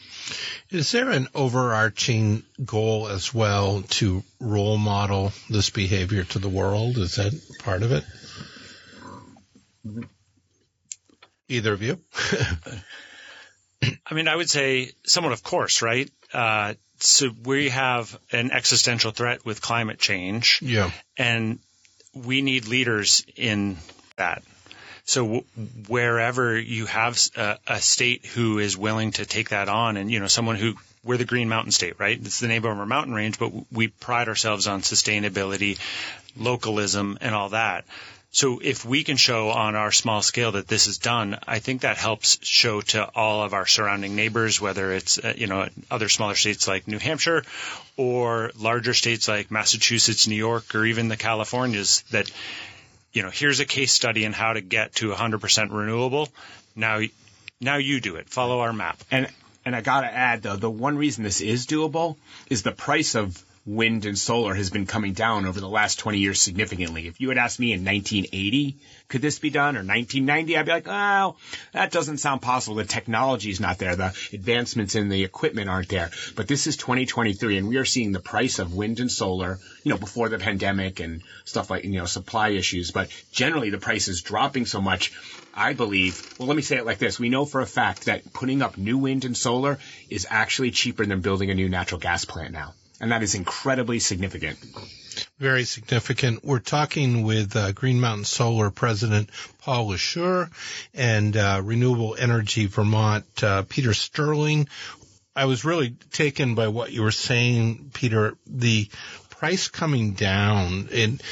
[0.71, 6.99] Is there an overarching goal as well to role model this behavior to the world?
[6.99, 8.05] Is that part of it?
[11.49, 11.99] Either of you?
[14.07, 16.11] I mean, I would say somewhat of course, right?
[16.33, 20.61] Uh, so we have an existential threat with climate change.
[20.63, 20.91] Yeah.
[21.17, 21.61] And
[22.15, 23.77] we need leaders in
[24.17, 24.43] that.
[25.09, 25.43] So
[25.89, 30.21] wherever you have a, a, state who is willing to take that on, and you
[30.21, 32.21] know, someone who we're the Green Mountain State, right?
[32.21, 35.79] It's the name of our mountain range, but we pride ourselves on sustainability,
[36.37, 37.87] localism, and all that.
[38.33, 41.81] So if we can show on our small scale that this is done, I think
[41.81, 46.11] that helps show to all of our surrounding neighbors, whether it's uh, you know other
[46.11, 47.45] smaller states like New Hampshire
[47.97, 52.31] or larger states like Massachusetts, New York, or even the Californias that
[53.13, 56.29] you know here's a case study in how to get to 100% renewable.
[56.77, 57.01] Now
[57.61, 58.29] now you do it.
[58.29, 58.99] Follow our map.
[59.11, 59.29] And
[59.65, 62.17] and I got to add though, the one reason this is doable
[62.49, 66.19] is the price of wind and solar has been coming down over the last 20
[66.19, 67.07] years significantly.
[67.07, 70.73] If you had asked me in 1980, could this be done, or 1990, I'd be
[70.73, 71.37] like, oh,
[71.73, 72.77] that doesn't sound possible.
[72.77, 73.95] The technology is not there.
[73.95, 76.11] The advancements in the equipment aren't there.
[76.35, 79.93] But this is 2023, and we are seeing the price of wind and solar, you
[79.93, 82.91] know, before the pandemic and stuff like, you know, supply issues.
[82.91, 85.13] But generally, the price is dropping so much.
[85.53, 87.21] I believe, well, let me say it like this.
[87.21, 91.05] We know for a fact that putting up new wind and solar is actually cheaper
[91.05, 94.59] than building a new natural gas plant now and that is incredibly significant.
[95.39, 96.45] Very significant.
[96.45, 100.51] We're talking with uh, Green Mountain Solar President Paul Lesure
[100.95, 104.69] and uh, Renewable Energy Vermont uh, Peter Sterling.
[105.35, 108.37] I was really taken by what you were saying, Peter.
[108.47, 108.89] The
[109.31, 111.23] price coming down and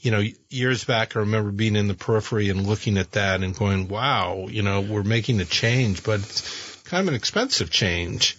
[0.00, 3.56] you know, years back, I remember being in the periphery and looking at that and
[3.56, 8.36] going, wow, you know, we're making a change, but it's kind of an expensive change.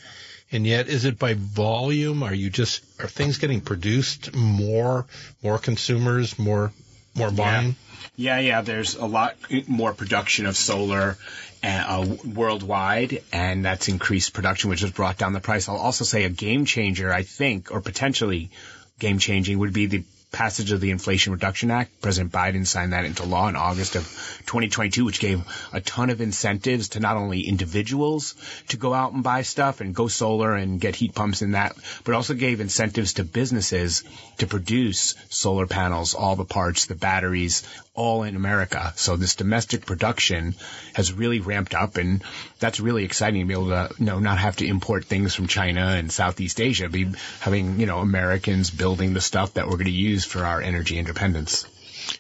[0.53, 2.21] And yet, is it by volume?
[2.21, 5.07] Are you just are things getting produced more,
[5.41, 6.71] more consumers, more,
[7.15, 7.75] more buying?
[8.15, 8.39] Yeah, yeah.
[8.39, 9.35] yeah there's a lot
[9.67, 11.17] more production of solar
[11.63, 15.67] uh, worldwide, and that's increased production, which has brought down the price.
[15.67, 18.51] I'll also say a game changer, I think, or potentially
[18.99, 20.03] game changing, would be the
[20.34, 22.01] passage of the Inflation Reduction Act.
[22.01, 24.03] President Biden signed that into law in August of
[24.47, 28.36] 2022, which gave a ton of incentives to not only individuals
[28.69, 31.77] to go out and buy stuff and go solar and get heat pumps in that,
[32.03, 34.03] but also gave incentives to businesses
[34.39, 37.63] to produce solar panels, all the parts, the batteries,
[37.95, 38.91] all in America.
[38.95, 40.55] So this domestic production
[40.93, 42.23] has really ramped up and
[42.59, 45.47] that's really exciting to be able to, you know, not have to import things from
[45.47, 49.86] China and Southeast Asia, be having, you know, Americans building the stuff that we're going
[49.86, 51.65] to use for our energy independence.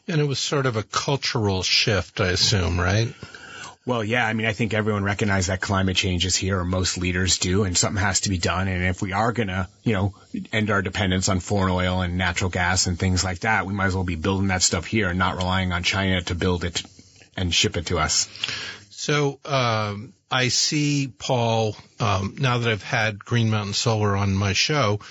[0.07, 3.13] And it was sort of a cultural shift, I assume, right?
[3.85, 6.97] Well, yeah, I mean, I think everyone recognizes that climate change is here, or most
[6.97, 8.69] leaders do, and something has to be done.
[8.69, 10.13] And if we are going to, you know,
[10.53, 13.87] end our dependence on foreign oil and natural gas and things like that, we might
[13.87, 16.81] as well be building that stuff here and not relying on China to build it
[17.35, 18.29] and ship it to us.
[18.89, 24.53] So, um, I see, Paul, um, now that I've had Green Mountain Solar on my
[24.53, 25.01] show,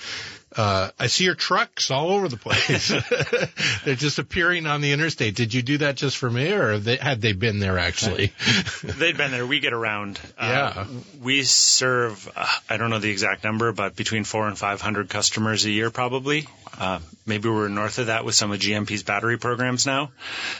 [0.55, 2.89] uh, I see your trucks all over the place.
[3.85, 5.35] They're just appearing on the interstate.
[5.35, 8.33] Did you do that just for me, or they, had they been there actually?
[8.83, 9.47] They'd been there.
[9.47, 10.19] We get around.
[10.37, 10.87] Uh, yeah.
[11.21, 12.31] We serve.
[12.35, 15.71] Uh, I don't know the exact number, but between four and five hundred customers a
[15.71, 16.47] year, probably.
[16.77, 20.11] Uh, maybe we're north of that with some of GMP's battery programs now.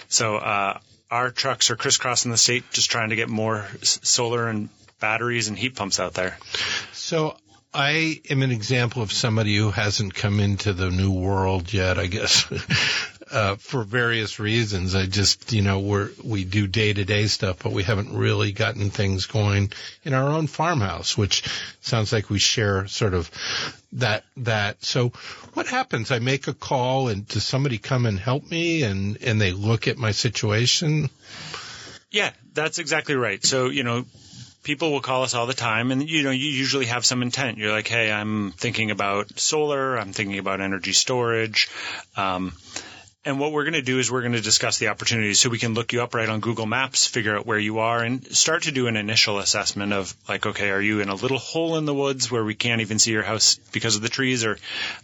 [0.10, 0.80] So uh,
[1.10, 4.70] our trucks are crisscrossing the state, just trying to get more solar and
[5.00, 6.38] batteries and heat pumps out there.
[6.94, 7.36] So
[7.74, 12.06] I am an example of somebody who hasn't come into the new world yet, I
[12.06, 12.46] guess,
[13.32, 14.94] uh, for various reasons.
[14.94, 18.52] I just, you know, we're, we do day to day stuff, but we haven't really
[18.52, 19.72] gotten things going
[20.04, 21.44] in our own farmhouse, which
[21.82, 23.32] sounds like we share sort of
[23.94, 24.84] that, that.
[24.84, 25.10] So
[25.54, 26.12] what happens?
[26.12, 29.88] I make a call and does somebody come and help me and, and they look
[29.88, 31.10] at my situation?
[32.12, 33.44] Yeah, that's exactly right.
[33.44, 34.06] So, you know,
[34.64, 37.58] people will call us all the time and you know you usually have some intent
[37.58, 41.70] you're like hey i'm thinking about solar i'm thinking about energy storage
[42.18, 42.54] um,
[43.26, 45.58] and what we're going to do is we're going to discuss the opportunities so we
[45.58, 48.64] can look you up right on Google Maps, figure out where you are, and start
[48.64, 51.86] to do an initial assessment of like, okay, are you in a little hole in
[51.86, 54.58] the woods where we can't even see your house because of the trees, or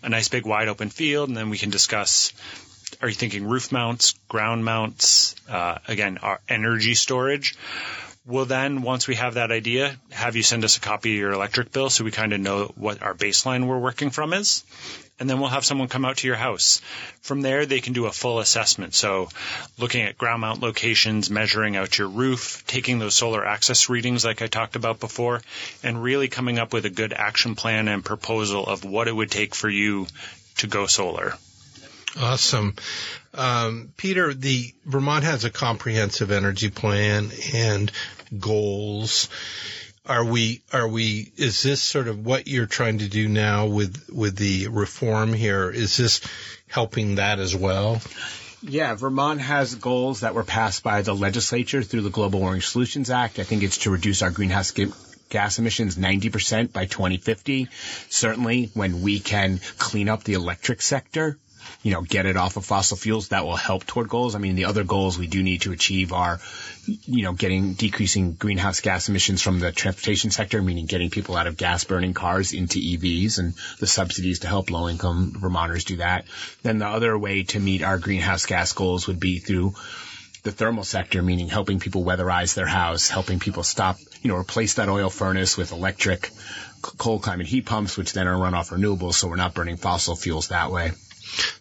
[0.03, 1.29] a nice big wide open field?
[1.29, 2.33] And then we can discuss
[3.01, 7.55] are you thinking roof mounts, ground mounts, uh, again, our energy storage?
[8.29, 11.31] We'll then, once we have that idea, have you send us a copy of your
[11.31, 14.63] electric bill so we kind of know what our baseline we're working from is.
[15.19, 16.79] And then we'll have someone come out to your house.
[17.21, 18.93] From there, they can do a full assessment.
[18.93, 19.29] So
[19.79, 24.43] looking at ground mount locations, measuring out your roof, taking those solar access readings like
[24.43, 25.41] I talked about before,
[25.81, 29.31] and really coming up with a good action plan and proposal of what it would
[29.31, 30.05] take for you
[30.57, 31.33] to go solar.
[32.17, 32.75] Awesome.
[33.33, 37.91] Um, Peter, the Vermont has a comprehensive energy plan and
[38.37, 39.29] goals.
[40.05, 44.09] Are we, are we, is this sort of what you're trying to do now with,
[44.11, 45.69] with the reform here?
[45.69, 46.21] Is this
[46.67, 48.01] helping that as well?
[48.61, 53.09] Yeah, Vermont has goals that were passed by the legislature through the Global Warming Solutions
[53.09, 53.39] Act.
[53.39, 54.73] I think it's to reduce our greenhouse
[55.29, 57.69] gas emissions 90% by 2050.
[58.09, 61.37] Certainly when we can clean up the electric sector,
[61.83, 64.35] you know, get it off of fossil fuels, that will help toward goals.
[64.35, 66.39] I mean, the other goals we do need to achieve are,
[66.85, 71.47] you know, getting decreasing greenhouse gas emissions from the transportation sector, meaning getting people out
[71.47, 75.97] of gas burning cars into EVs and the subsidies to help low income Vermonters do
[75.97, 76.25] that.
[76.63, 79.73] Then the other way to meet our greenhouse gas goals would be through
[80.43, 84.75] the thermal sector, meaning helping people weatherize their house, helping people stop, you know, replace
[84.75, 86.29] that oil furnace with electric
[86.81, 89.15] cold climate heat pumps, which then are run off renewables.
[89.15, 90.91] So we're not burning fossil fuels that way.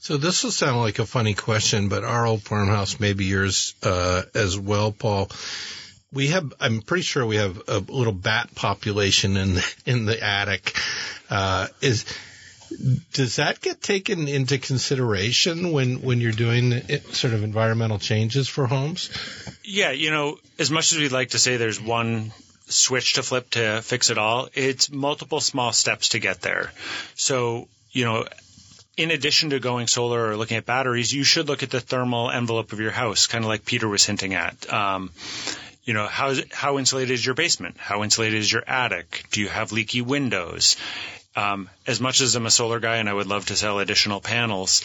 [0.00, 4.22] So this will sound like a funny question, but our old farmhouse, maybe yours uh,
[4.34, 5.30] as well, Paul.
[6.12, 10.22] We have, I'm pretty sure we have a little bat population in the, in the
[10.22, 10.74] attic.
[11.30, 12.06] Uh, is
[13.12, 18.66] does that get taken into consideration when when you're doing sort of environmental changes for
[18.66, 19.10] homes?
[19.64, 22.32] Yeah, you know, as much as we'd like to say there's one
[22.66, 26.72] switch to flip to fix it all, it's multiple small steps to get there.
[27.14, 28.26] So, you know,
[28.98, 32.30] in addition to going solar or looking at batteries, you should look at the thermal
[32.32, 34.70] envelope of your house, kind of like Peter was hinting at.
[34.72, 35.10] Um,
[35.84, 37.76] you know, how, how insulated is your basement?
[37.78, 39.24] How insulated is your attic?
[39.30, 40.76] Do you have leaky windows?
[41.36, 44.20] Um, as much as I'm a solar guy and I would love to sell additional
[44.20, 44.84] panels,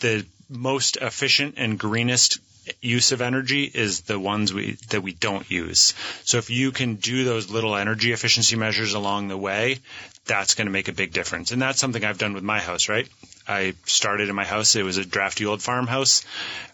[0.00, 2.38] the most efficient and greenest
[2.80, 5.92] use of energy is the ones we that we don't use.
[6.24, 9.78] So if you can do those little energy efficiency measures along the way,
[10.24, 11.50] that's going to make a big difference.
[11.50, 13.06] And that's something I've done with my house, right?
[13.48, 14.76] I started in my house.
[14.76, 16.24] It was a drafty old farmhouse.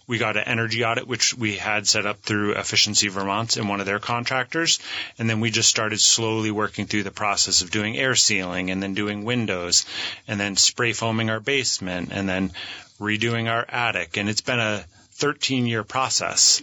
[0.07, 3.81] We got an energy audit, which we had set up through Efficiency Vermont and one
[3.81, 4.79] of their contractors.
[5.19, 8.83] And then we just started slowly working through the process of doing air sealing and
[8.83, 9.85] then doing windows
[10.27, 12.53] and then spray foaming our basement and then
[12.99, 14.17] redoing our attic.
[14.17, 16.63] And it's been a 13 year process.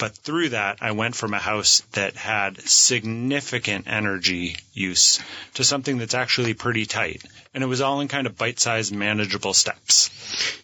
[0.00, 5.20] But through that, I went from a house that had significant energy use
[5.54, 7.22] to something that's actually pretty tight.
[7.52, 10.08] And it was all in kind of bite-sized, manageable steps.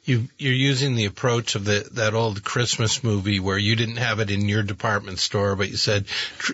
[0.06, 4.20] You, you're using the approach of the, that old Christmas movie where you didn't have
[4.20, 6.06] it in your department store, but you said,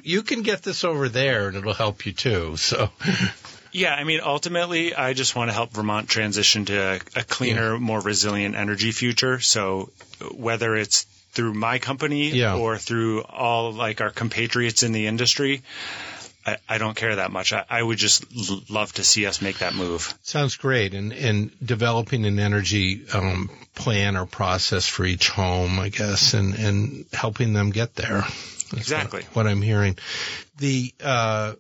[0.03, 2.57] you can get this over there and it'll help you too.
[2.73, 2.91] So.
[3.71, 7.79] Yeah, I mean, ultimately, I just want to help Vermont transition to a, cleaner, yeah.
[7.79, 9.41] more resilient energy future.
[9.41, 9.91] So
[10.31, 12.57] whether it's through my company yeah.
[12.57, 15.63] or through all like our compatriots in the industry.
[16.45, 17.53] I, I don't care that much.
[17.53, 20.13] I, I would just l- love to see us make that move.
[20.23, 20.93] Sounds great.
[20.93, 26.55] And, and developing an energy um, plan or process for each home, I guess, and,
[26.55, 28.23] and helping them get there.
[28.23, 29.23] That's exactly.
[29.23, 29.97] What, what, I'm hearing.
[30.59, 31.55] The, uh,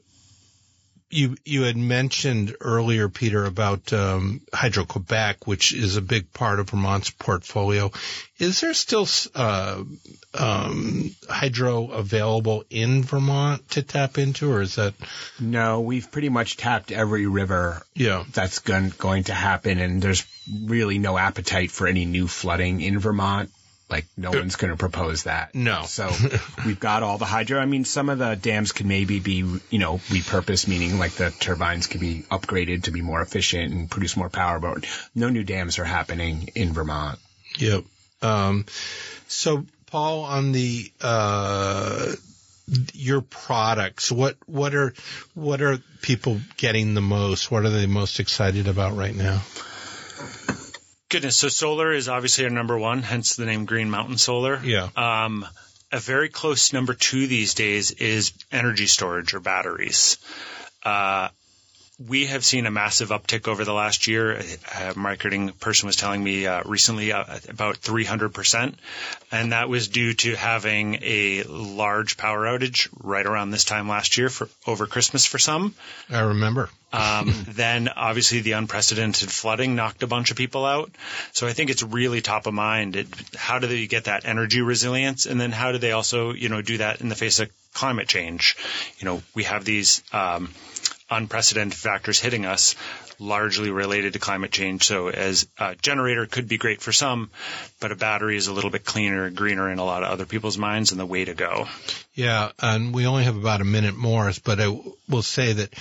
[1.12, 6.58] you you had mentioned earlier, Peter, about um, Hydro Quebec, which is a big part
[6.58, 7.90] of Vermont's portfolio.
[8.38, 9.84] Is there still uh,
[10.34, 14.94] um, hydro available in Vermont to tap into, or is that?
[15.38, 17.82] No, we've pretty much tapped every river.
[17.94, 20.24] Yeah, that's going going to happen, and there's
[20.64, 23.50] really no appetite for any new flooding in Vermont.
[23.92, 25.54] Like no uh, one's going to propose that.
[25.54, 25.82] No.
[25.84, 26.10] So
[26.66, 27.60] we've got all the hydro.
[27.60, 31.30] I mean, some of the dams can maybe be, you know, repurposed, meaning like the
[31.30, 35.44] turbines can be upgraded to be more efficient and produce more power, but no new
[35.44, 37.18] dams are happening in Vermont.
[37.58, 37.84] Yep.
[38.22, 38.64] Um,
[39.28, 42.12] so Paul, on the, uh,
[42.94, 44.94] your products, what, what are,
[45.34, 47.50] what are people getting the most?
[47.50, 49.42] What are they most excited about right now?
[51.12, 51.36] Goodness.
[51.36, 54.58] So solar is obviously our number one, hence the name Green Mountain Solar.
[54.64, 54.88] Yeah.
[54.96, 55.46] Um,
[55.92, 60.16] a very close number two these days is energy storage or batteries.
[60.82, 61.28] Uh,
[62.08, 64.40] we have seen a massive uptick over the last year.
[64.78, 68.74] A marketing person was telling me uh, recently uh, about 300%.
[69.30, 74.18] And that was due to having a large power outage right around this time last
[74.18, 75.74] year for over Christmas for some.
[76.10, 76.70] I remember.
[76.92, 80.90] Um, then obviously the unprecedented flooding knocked a bunch of people out.
[81.32, 82.96] So I think it's really top of mind.
[82.96, 85.26] It, how do they get that energy resilience?
[85.26, 88.08] And then how do they also, you know, do that in the face of climate
[88.08, 88.56] change?
[88.98, 90.52] You know, we have these, um,
[91.12, 92.74] unprecedented factors hitting us
[93.18, 94.84] largely related to climate change.
[94.84, 97.30] So as a generator could be great for some,
[97.80, 100.26] but a battery is a little bit cleaner, and greener in a lot of other
[100.26, 101.68] people's minds and the way to go.
[102.14, 102.50] Yeah.
[102.58, 104.76] And we only have about a minute more, but I
[105.08, 105.74] will say that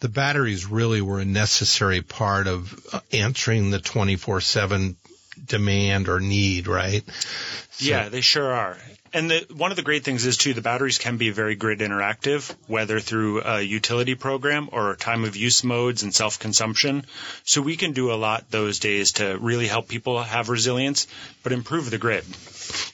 [0.00, 4.96] the batteries really were a necessary part of answering the 24 seven
[5.44, 7.04] demand or need, right?
[7.70, 8.76] So, yeah, they sure are.
[9.14, 11.80] And the, one of the great things is too, the batteries can be very grid
[11.80, 17.04] interactive, whether through a utility program or time of use modes and self consumption.
[17.44, 21.06] So we can do a lot those days to really help people have resilience,
[21.42, 22.24] but improve the grid.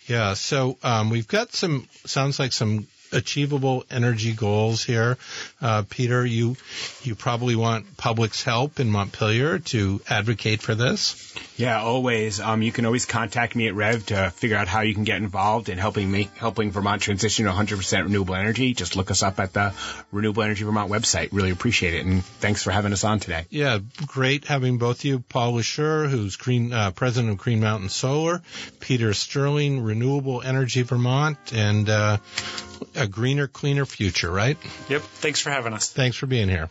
[0.07, 0.35] Yeah.
[0.35, 5.19] So um, we've got some sounds like some achievable energy goals here.
[5.61, 6.57] Uh, Peter, you
[7.03, 11.35] you probably want public's help in Montpelier to advocate for this.
[11.57, 12.41] Yeah, always.
[12.41, 15.17] Um, you can always contact me at Rev to figure out how you can get
[15.17, 18.75] involved in helping me helping Vermont transition to 100% renewable energy.
[18.75, 19.75] Just look us up at the
[20.13, 21.31] Renewable Energy Vermont website.
[21.33, 23.45] Really appreciate it, and thanks for having us on today.
[23.51, 25.19] Yeah, great having both of you.
[25.21, 28.43] Paul Lesure, who's Green uh, president of Green Mountain Solar,
[28.81, 32.19] Peter Sterling, Renewable Energy Vermont, and uh,
[32.95, 34.57] a greener, cleaner future, right?
[34.89, 35.03] Yep.
[35.03, 35.91] Thanks for having us.
[35.91, 36.69] Thanks for being here.